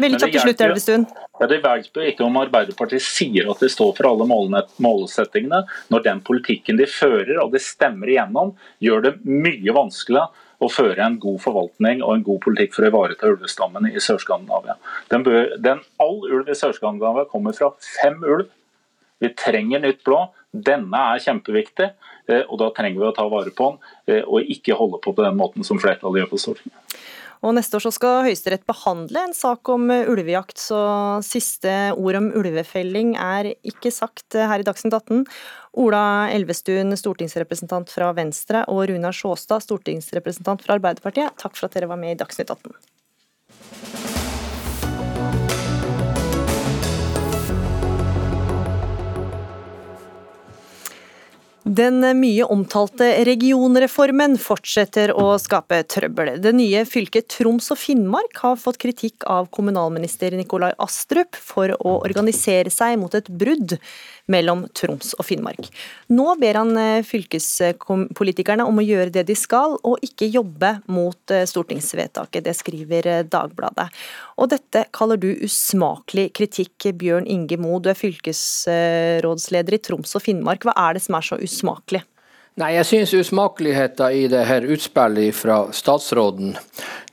[0.00, 1.06] Veldig kjapt til slutt, Elvestuen.
[1.40, 5.62] Ja, det hjelper ikke om Arbeiderpartiet sier at de står for alle målsettingene,
[5.92, 8.54] når den politikken de fører og de stemmer igjennom,
[8.84, 10.28] gjør det mye vanskeligere
[10.60, 14.76] å føre en god forvaltning og en god politikk for å ivareta ulvestammen i Sør-Skandinavia.
[15.10, 18.50] all ulv i Sør-Skandinavia kommer fra fem ulv.
[19.20, 20.36] Vi trenger nytt blod.
[20.50, 21.92] Denne er kjempeviktig,
[22.28, 23.78] eh, og da trenger vi å ta vare på den,
[24.10, 26.96] eh, og ikke holde på på den måten som flertallet gjør på Stortinget.
[27.40, 32.28] Og Neste år så skal Høyesterett behandle en sak om ulvejakt, så siste ord om
[32.36, 35.24] ulvefelling er ikke sagt her i Dagsnytt 18.
[35.80, 41.88] Ola Elvestuen, stortingsrepresentant fra Venstre, og Runar Sjåstad, stortingsrepresentant fra Arbeiderpartiet, takk for at dere
[41.88, 44.09] var med i Dagsnytt 18.
[51.70, 56.32] Den mye omtalte regionreformen fortsetter å skape trøbbel.
[56.42, 61.92] Det nye fylket Troms og Finnmark har fått kritikk av kommunalminister Nikolai Astrup for å
[62.00, 63.76] organisere seg mot et brudd
[64.30, 65.68] mellom Troms og Finnmark.
[66.10, 71.34] Nå ber han eh, fylkespolitikerne om å gjøre det de skal, og ikke jobbe mot
[71.34, 72.46] eh, stortingsvedtaket.
[72.46, 73.86] Det skriver eh, Dagbladet.
[74.42, 77.78] Og dette kaller du usmakelig kritikk, Bjørn Inge Moe.
[77.82, 80.66] Du er fylkesrådsleder i Troms og Finnmark.
[80.66, 81.59] Hva er det som er så usmakelig?
[82.60, 86.56] Nei, Jeg syns usmakeligheten i det her utspillet fra statsråden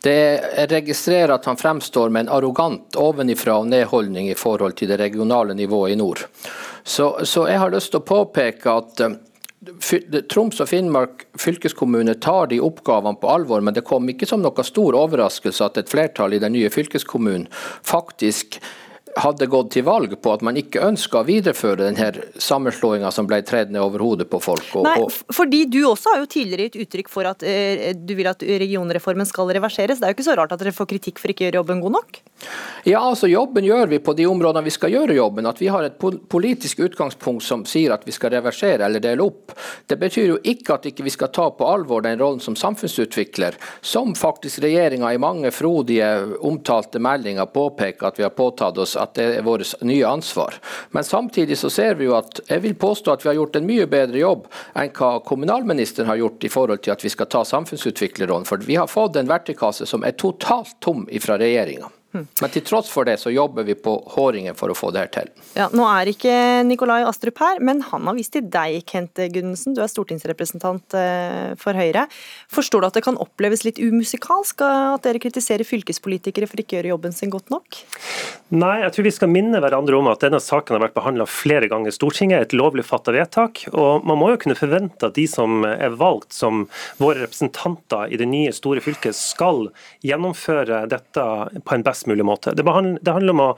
[0.04, 0.42] det
[0.72, 5.56] registrerer at han fremstår med en arrogant ovenifra og ned-holdning i forhold til det regionale
[5.58, 6.26] nivået i nord.
[6.84, 9.18] Så, så jeg har lyst til å påpeke at eh,
[10.30, 14.64] Troms og Finnmark fylkeskommune tar de oppgavene på alvor, men det kom ikke som noe
[14.64, 17.50] stor overraskelse at et flertall i den nye fylkeskommunen
[17.82, 18.62] faktisk
[19.24, 23.42] hadde gått til valg på at man ikke ønska å videreføre denne sammenslåinga som ble
[23.48, 24.68] tredd ned over hodet på folk.
[24.80, 24.98] Og, Nei,
[25.34, 29.28] fordi Du også har jo tidligere gitt uttrykk for at eh, du vil at regionreformen
[29.28, 30.00] skal reverseres.
[30.00, 31.84] Det er jo ikke så rart at dere får kritikk for ikke å gjøre jobben
[31.84, 32.22] god nok?
[32.88, 35.48] Ja, altså Jobben gjør vi på de områdene vi skal gjøre jobben.
[35.50, 39.56] At vi har et politisk utgangspunkt som sier at vi skal reversere eller dele opp.
[39.88, 43.58] Det betyr jo ikke at ikke vi skal ta på alvor den rollen som samfunnsutvikler,
[43.82, 46.10] som faktisk regjeringa i mange frodige
[46.48, 50.58] omtalte meldinger påpeker at vi har påtatt oss at det er vårt nye ansvar.
[50.92, 53.68] Men samtidig så ser vi jo at jeg vil påstå at vi har gjort en
[53.68, 57.44] mye bedre jobb enn hva kommunalministeren har gjort i forhold til at vi skal ta
[57.48, 58.48] samfunnsutviklerrollen.
[58.50, 61.92] For vi har fått en verktøykasse som er totalt tom fra regjeringa.
[62.16, 65.12] Men til tross for det så jobber vi på håringen for å få det her
[65.14, 65.32] til.
[65.58, 66.34] Ja, Nå er ikke
[66.68, 69.76] Nikolai Astrup her, men han har vist til deg, Kent Gudmundsen.
[69.76, 72.08] Du er stortingsrepresentant eh, for Høyre.
[72.54, 76.80] Forstår du at det kan oppleves litt umusikalsk at dere kritiserer fylkespolitikere for ikke å
[76.80, 77.82] gjøre jobben sin godt nok?
[78.56, 81.68] Nei, jeg tror vi skal minne hverandre om at denne saken har vært behandla flere
[81.72, 83.66] ganger i Stortinget, et lovlig fatta vedtak.
[83.74, 86.66] Og man må jo kunne forvente at de som er valgt som
[87.02, 89.68] våre representanter i det nye store fylket, skal
[90.06, 91.26] gjennomføre dette
[91.68, 92.54] på en best mulig måte.
[92.56, 93.50] Det, handler om å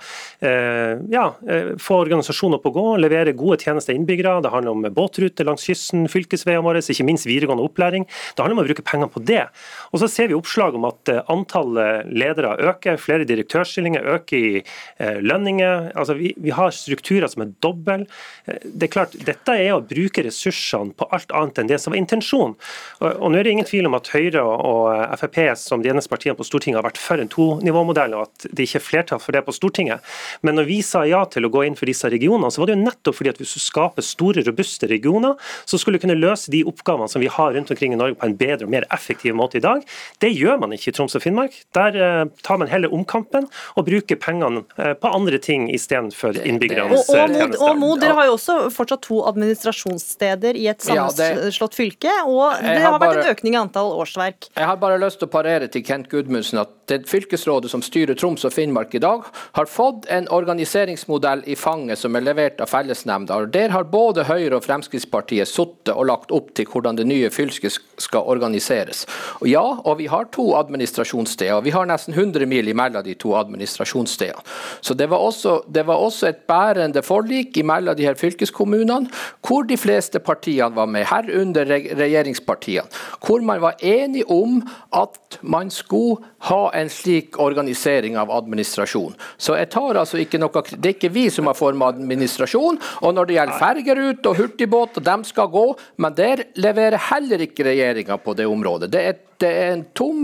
[0.45, 4.37] eh, ja, eh, få organisasjoner på å gå, levere gode tjenester til innbyggere.
[4.45, 8.07] Det handler om båtruter langs kysten, fylkesveiene våre, ikke minst videregående opplæring.
[8.07, 9.43] Det handler om å bruke penger på det.
[9.91, 14.61] Og så ser vi oppslag om at eh, antallet ledere øker, flere direktørstillinger øker i
[14.99, 15.89] lønninger.
[15.97, 18.05] Altså, vi, vi har strukturer som er dobbel.
[18.45, 22.01] Det er klart, Dette er å bruke ressursene på alt annet enn det som var
[22.01, 22.55] intensjonen.
[23.01, 26.11] Og, og nå er det ingen tvil om at Høyre og Frp som de eneste
[26.11, 29.36] partiene på Stortinget har vært for en tonivåmodell, og at det ikke er flertall for
[29.36, 30.05] det på Stortinget.
[30.45, 32.77] Men når vi sa ja til å gå inn for disse regionene, så var det
[32.77, 35.36] jo nettopp fordi at vi du skaper store, robuste regioner
[35.69, 38.36] så skulle kunne løse de oppgavene som vi har rundt omkring i Norge på en
[38.39, 39.84] bedre og mer effektiv måte i dag.
[40.21, 41.55] Det gjør man ikke i Troms og Finnmark.
[41.77, 47.07] Der eh, tar man heller omkampen og bruker pengene eh, på andre ting istedenfor innbyggernes
[47.07, 47.65] og, og, tjenester.
[47.65, 52.80] Og Mo, dere har jo også fortsatt to administrasjonssteder i et sammenslått fylke, og det
[52.84, 54.51] har vært en økning i antall årsverk.
[54.55, 58.17] Jeg har bare lyst til å parere til Kent Gudmundsen at det fylkesrådet som styrer
[58.20, 59.24] Troms og Finnmark i dag,
[59.57, 63.39] har fått en organiseringsmodell i fanget som er levert av fellesnemnda.
[63.53, 67.80] Der har både Høyre og Fremskrittspartiet sittet og lagt opp til hvordan det nye fylket
[67.99, 69.05] skal organiseres.
[69.39, 71.63] Og ja, og vi har to administrasjonssteder.
[71.65, 74.43] Vi har nesten 100 mil imellom de to administrasjonsstedene.
[74.82, 79.09] Så det var, også, det var også et bærende forlik imellom de her fylkeskommunene,
[79.45, 81.67] hvor de fleste partiene var med, herunder
[81.99, 82.88] regjeringspartiene.
[83.26, 84.61] Hvor man var enig om
[84.95, 89.16] at man skulle ha en slik organisering av administrasjon.
[89.38, 92.80] Så jeg tar altså ikke noe, Det er ikke vi som har forma administrasjon.
[93.05, 95.66] Og når det gjelder fergerute og hurtigbåt, de skal gå,
[95.97, 98.91] men der leverer heller ikke regjeringa på det området.
[98.91, 100.24] Det er det er en tom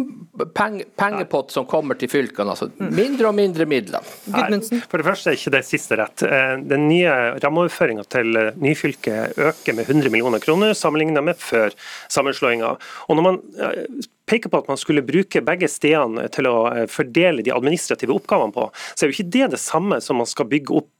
[0.55, 2.51] peng, pengepott som kommer til fylkene.
[2.51, 4.03] altså Mindre og mindre midler.
[4.27, 4.81] Gudmundsen?
[4.91, 6.23] For det første er ikke det siste rett.
[6.27, 7.13] Eh, den nye
[7.43, 11.71] rammeoverføringa til nyfylket øker med 100 millioner kroner sammenlignet med før
[12.11, 12.75] sammenslåinga.
[13.07, 16.85] Og når man eh, peker på at man skulle bruke begge stedene til å eh,
[16.91, 20.49] fordele de administrative oppgavene på, så er jo ikke det det samme som man skal
[20.49, 20.91] bygge opp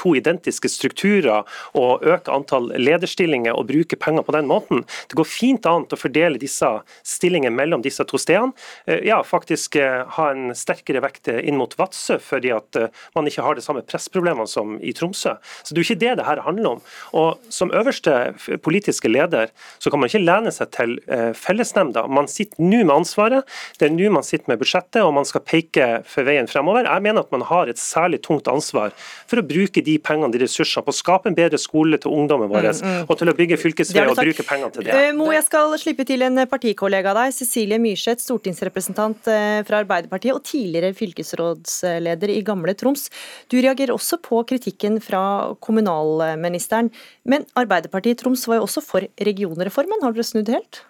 [0.00, 1.44] to identiske strukturer
[1.76, 4.84] og øke antall lederstillinger og bruke penger på den måten.
[5.08, 6.68] Det går fint an å fordele disse
[7.06, 8.54] stillingene mellom disse to stedene.
[8.86, 13.28] Eh, ja, faktisk eh, ha en sterkere vekt inn mot Vadsø, fordi at eh, man
[13.28, 15.36] ikke har det samme pressproblemene som i Tromsø.
[15.62, 16.84] Så Det er jo ikke det det her handler om.
[17.16, 20.96] Og Som øverste politiske leder så kan man ikke lene seg til
[21.36, 22.06] fellesnemnda.
[22.08, 23.46] Man sitter nå med ansvaret,
[23.80, 26.86] det er nå man sitter med budsjettet og man skal peke for veien fremover.
[26.88, 28.94] Jeg mener at man har et særlig tungt ansvar
[29.30, 32.50] for å bruke de pengene, de ressursene, på å skape en bedre skole til ungdommen
[32.50, 33.02] vår, mm, mm.
[33.06, 34.96] og til å bygge fylkesveier og bruke pengene til det.
[34.96, 39.82] Uh, Mo, jeg skal slippe til en partikollega av deg, Cecilie Myrseth, stortingsrepresentant uh, fra
[39.84, 43.08] Arbeiderpartiet og tidligere fylkesrådsleder i gamle Troms.
[43.50, 45.22] Du reagerer også på kritikken fra
[45.62, 46.90] kommunalministeren,
[47.30, 50.82] men Arbeiderpartiet i Troms var jo også for regionreformen, har dere snudd helt?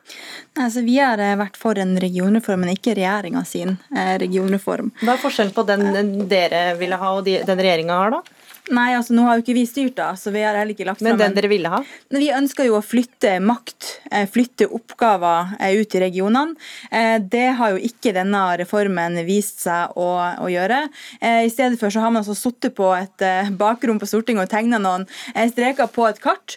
[0.59, 4.93] Altså, vi har eh, vært for en regionreform, men ikke regjeringa sin regionreform.
[5.05, 8.40] Hva er forskjellen på den dere ville ha og den regjeringa har, da?
[8.69, 11.03] Nei, altså nå har jo ikke vi styrt, da, så vi har heller ikke lagt
[11.03, 11.81] Men den dere ville ha?
[12.13, 16.55] Vi ønsker jo å flytte makt, eh, flytte oppgaver eh, ut i regionene.
[16.93, 20.09] Eh, det har jo ikke denne reformen vist seg å,
[20.45, 20.83] å gjøre.
[21.21, 23.23] I stedet for så har man altså sittet på et
[23.59, 25.07] bakrom på Stortinget og tegna noen
[25.51, 26.57] streker på et kart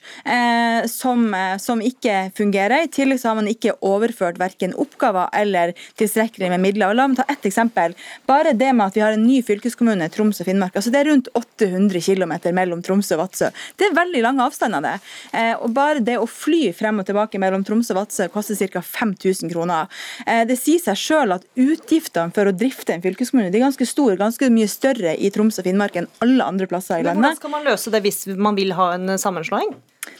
[0.89, 1.25] som,
[1.61, 2.85] som, ikke fungerer.
[2.85, 6.91] I tillegg så har man ikke overført verken oppgaver eller tilstrekkelig med midler.
[6.91, 7.95] Og la meg ta ett eksempel.
[8.29, 10.77] Bare det med at vi har en ny fylkeskommune, Troms og Finnmark.
[10.79, 13.51] altså Det er rundt 800 km mellom Tromsø og Vadsø.
[13.77, 14.95] Det er veldig lange avstander, det.
[15.33, 18.81] Eh, og bare det å fly frem og tilbake mellom Tromsø og Vadsø koster ca.
[18.81, 19.87] 5000 kroner.
[20.25, 24.17] Eh, det sier seg sjøl at utgiftene for å drifte en fylkeskommune er ganske store,
[24.19, 27.21] ganske mye større i Troms og Finnmark enn alle andre plasser i landet.
[27.21, 29.73] Men Hvordan skal man løse det hvis man vil ha en sammenslåing?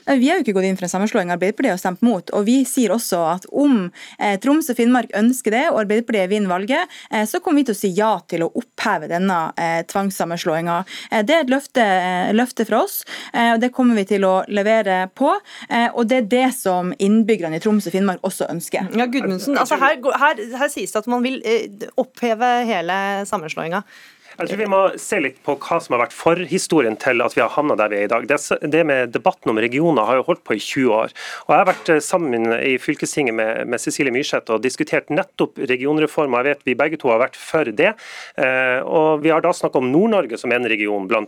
[0.06, 1.32] Vi har jo ikke gått inn for en sammenslåing.
[1.32, 2.32] Arbeiderpartiet har stemt mot.
[2.36, 3.86] Og vi sier også at om
[4.20, 7.78] eh, Troms og Finnmark ønsker det, og Arbeiderpartiet vinner valget, eh, så kommer vi til
[7.78, 10.80] å si ja til å oppheve denne eh, tvangssammenslåinga.
[11.10, 14.28] Eh, det er et løfte, eh, løfte fra oss, eh, og det kommer vi til
[14.28, 15.32] å levere på.
[15.94, 18.90] og det er det som innbyggerne i Troms og Finnmark også ønsker.
[18.98, 21.40] Ja, Gudmundsen, altså her, her, her sies det at man vil
[22.00, 22.98] oppheve hele
[23.30, 23.84] sammenslåinga.
[24.34, 27.42] Jeg tror vi må se litt på hva som har vært forhistorien til at vi
[27.44, 28.26] har havna der vi er i dag.
[28.26, 31.14] Det med Debatten om regioner har jo holdt på i 20 år.
[31.46, 35.62] Og Jeg har vært eh, sammen i fylkestinget med, med Cecilie Myrseth og diskutert nettopp
[35.70, 36.34] regionreform.
[36.40, 37.92] Jeg vet vi begge to har vært for det.
[38.42, 41.22] Eh, og Vi har da snakka om Nord-Norge som en region, bl.a.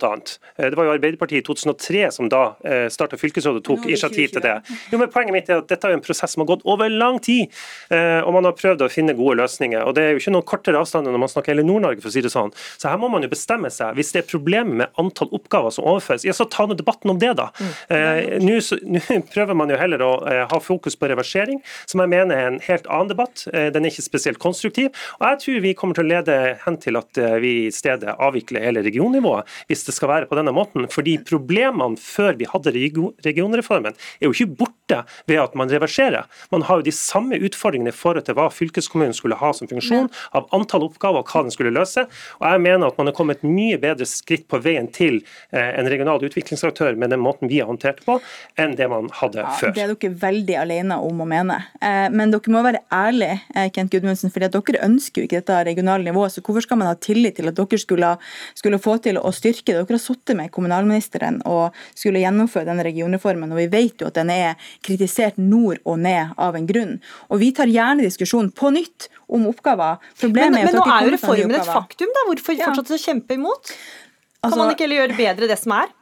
[0.58, 2.44] Eh, det var jo Arbeiderpartiet i 2003 som da
[2.92, 4.56] starta fylkesrådet og tok initiativ til det.
[4.92, 7.18] Jo, men Poenget mitt er at dette er en prosess som har gått over lang
[7.24, 7.52] tid,
[7.92, 9.86] og man har prøvd å finne gode løsninger.
[9.86, 12.16] Og Det er jo ikke noen kortere avstander når man snakker hele Nord-Norge, for å
[12.16, 12.52] si det sånn.
[12.76, 13.96] Så her må man jo bestemme seg.
[13.98, 17.20] Hvis det er problemer med antall oppgaver som overføres, ja, så ta nå debatten om
[17.22, 17.50] det, da.
[17.60, 17.74] Mm.
[17.96, 18.60] Eh, Nå
[19.34, 22.62] prøver man jo heller å eh, ha fokus på reversering, som jeg mener er en
[22.64, 23.46] helt annen debatt.
[23.52, 24.94] Eh, den er ikke spesielt konstruktiv.
[25.20, 28.16] Og jeg tror vi kommer til å lede hen til at eh, vi i stedet
[28.16, 30.88] avvikler hele regionnivået, hvis det skal være på denne måten.
[30.92, 36.30] Fordi problemene før vi hadde regionreformen, er jo ikke borte ved at man reverserer.
[36.54, 40.12] Man har jo de samme utfordringene i forhold til hva fylkeskommunen skulle ha som funksjon,
[40.38, 42.06] av antall oppgaver og hva den skulle løse.
[42.40, 45.22] Og jeg mener at man er kommet mye bedre skritt på veien til
[45.52, 48.18] eh, en regional utviklingsaktør med den måten vi har håndtert på,
[48.62, 49.74] enn det man hadde ja, før.
[49.76, 51.60] Det er dere veldig alene om å mene.
[51.82, 55.62] Eh, men dere må være ærlige, eh, Kent Gudmundsen, for dere ønsker jo ikke dette
[55.70, 56.36] regionale nivået.
[56.36, 58.14] Så hvorfor skal man ha tillit til at dere skulle,
[58.58, 59.82] skulle få til å styrke det?
[59.82, 64.20] Dere har sittet med kommunalministeren og skulle gjennomføre denne regionreformen, og vi vet jo at
[64.20, 66.98] den er kritisert nord og ned av en grunn.
[67.30, 70.02] Og vi tar gjerne diskusjon på nytt om oppgaver.
[70.20, 72.26] Problemet men, men, nå er jo reformen et faktum, da.
[72.30, 72.70] Hvorfor ja.
[72.76, 73.72] Fortsatt å kjempe imot?
[73.72, 75.95] Kan altså, man ikke heller gjøre bedre det som er?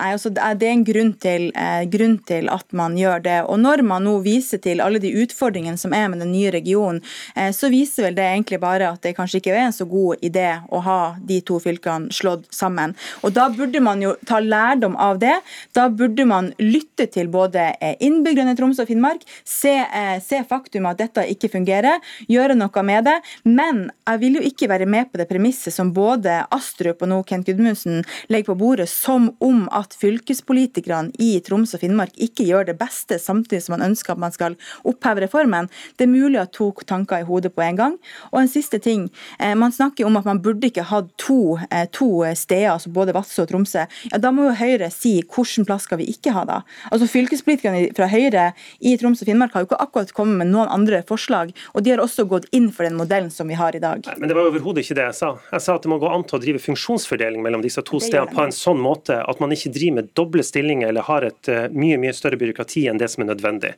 [0.00, 3.38] Nei, altså Det er en grunn til, eh, grunn til, at man gjør det.
[3.48, 7.02] Og Når man nå viser til alle de utfordringene som er med den nye regionen,
[7.36, 10.16] eh, så viser vel det egentlig bare at det kanskje ikke er en så god
[10.22, 12.94] idé å ha de to fylkene slått sammen.
[13.22, 15.40] Og Da burde man jo ta lærdom av det.
[15.74, 20.42] Da burde man lytte til både eh, innbyggerne i Troms og Finnmark, se, eh, se
[20.48, 23.20] faktum at dette ikke fungerer, gjøre noe med det.
[23.44, 27.22] Men jeg vil jo ikke være med på det premisset som både Astrup og nå
[27.26, 32.46] Kent Gudmundsen legger på bordet, som om at at fylkespolitikerne i Troms og Finnmark ikke
[32.46, 35.68] gjør det beste, samtidig som man ønsker at man skal oppheve reformen.
[35.98, 37.96] Det er mulig å ha to tanker i hodet på en gang.
[38.30, 39.08] Og en siste ting.
[39.38, 43.14] Eh, man snakker om at man burde ikke ha to, eh, to steder, altså både
[43.16, 43.86] Vadsø og Tromsø.
[44.12, 46.62] Ja, Da må jo Høyre si hvilken plass skal vi ikke ha da?
[46.92, 50.68] Altså Fylkespolitikerne fra Høyre i Troms og Finnmark har jo ikke akkurat kommet med noen
[50.68, 53.80] andre forslag, og de har også gått inn for den modellen som vi har i
[53.80, 54.04] dag.
[54.06, 55.38] Nei, men det var overhodet ikke det jeg sa.
[55.50, 58.30] Jeg sa at det må gå an til å drive funksjonsfordeling mellom disse to stedene
[58.30, 61.66] på en sånn måte at man ikke driver med doble stillinger eller har et uh,
[61.72, 63.72] mye mye større byråkrati enn det som er nødvendig.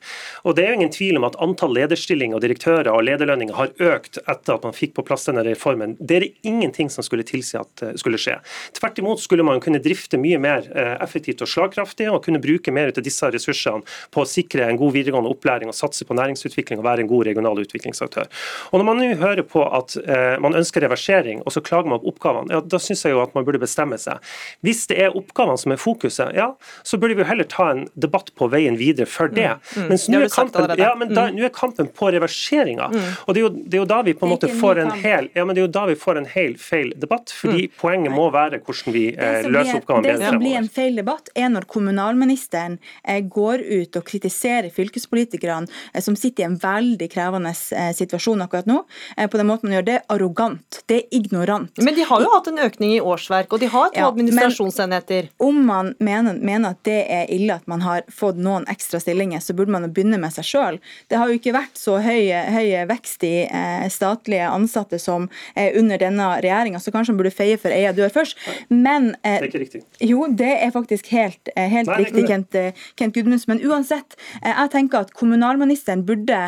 [0.45, 3.73] Og Det er jo ingen tvil om at antall lederstillinger og direktører og lederlønninger har
[3.93, 5.97] økt etter at man fikk på plass denne reformen.
[6.01, 8.39] Det er ingenting som skulle tilsi at uh, skulle skje.
[8.79, 12.75] Tvert imot skulle man kunne drifte mye mer uh, effektivt og slagkraftig og kunne bruke
[12.75, 16.81] mer av disse ressursene på å sikre en god videregående opplæring og satse på næringsutvikling
[16.83, 18.29] og være en god regional utviklingsaktør.
[18.71, 19.95] Og Når man nå hører på at
[20.43, 23.35] man ønsker reversering, og så klager man på oppgavene, ja, da syns jeg jo at
[23.37, 24.21] man burde bestemme seg.
[24.65, 26.49] Hvis det er oppgavene som er fokuset, ja,
[26.87, 29.49] så burde vi jo heller ta en debatt på veien videre før det.
[29.77, 29.89] Mm.
[29.91, 31.37] Mens nå er, kampen, ja, men da, Mm.
[31.41, 32.89] nå er kampen på reverseringa.
[32.93, 33.09] Mm.
[33.27, 35.29] Og det er, jo, det er jo da vi på en måte får en hel
[35.35, 37.33] ja, men det er jo da vi får en hel feil debatt.
[37.43, 40.97] Fordi poenget må være hvordan vi eh, løser blir- oppgavene Det som blir en feil
[41.01, 46.59] debatt, er når kommunalministeren eh, går ut og kritiserer fylkespolitikerne eh, som sitter i en
[46.63, 48.83] veldig krevende eh, situasjon akkurat nå.
[49.17, 50.83] Eh, på den måten man gjør det, er arrogant.
[50.91, 51.73] Det er ignorant.
[51.83, 55.29] Men de har jo hatt en økning i årsverk, og de har to Ja, administrasjonsenheter.
[55.43, 59.43] Om man mener, mener at det er ille at man har fått noen ekstra stillinger,
[59.43, 60.81] så burde man begynne med seg sjøl.
[61.11, 65.73] Det har jo ikke vært så høy, høy vekst i eh, statlige ansatte som eh,
[65.79, 68.39] under denne regjeringa, så kanskje man burde feie for eia dør først.
[68.69, 69.83] Men eh, Det er ikke riktig.
[70.13, 73.55] jo, det er faktisk helt, eh, helt Nei, riktig, Kent, eh, Kent Gudmundsen.
[73.55, 76.41] Men uansett, eh, jeg tenker at kommunalministeren burde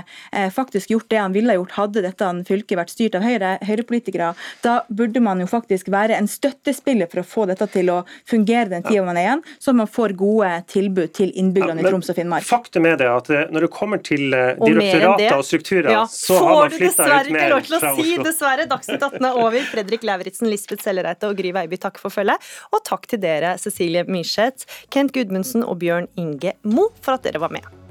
[0.54, 4.32] faktisk gjort det han ville gjort hadde dette fylket vært styrt av Høyre, høyrepolitikere.
[4.64, 8.70] Da burde man jo faktisk være en støttespiller for å få dette til å fungere
[8.72, 12.10] den tida man er igjen, så man får gode tilbud til innbyggerne ja, i Troms
[12.12, 12.46] og Finnmark.
[12.48, 15.90] Faktum er det at eh, når det kommer til eh, Og mer direktorater og strukturer,
[15.94, 18.68] Ja, så har man får du flytta dessverre ut ikke lov til å si dessverre.
[18.70, 19.70] Dagsnytt 18 er over.
[19.74, 22.52] Fredrik Lauritzen, Lisbeth Sellereite og Gry Veiby, takk for følget.
[22.72, 27.42] Og takk til dere, Cecilie Myrseth, Kent Gudmundsen og Bjørn Inge Mo, for at dere
[27.42, 27.83] var med.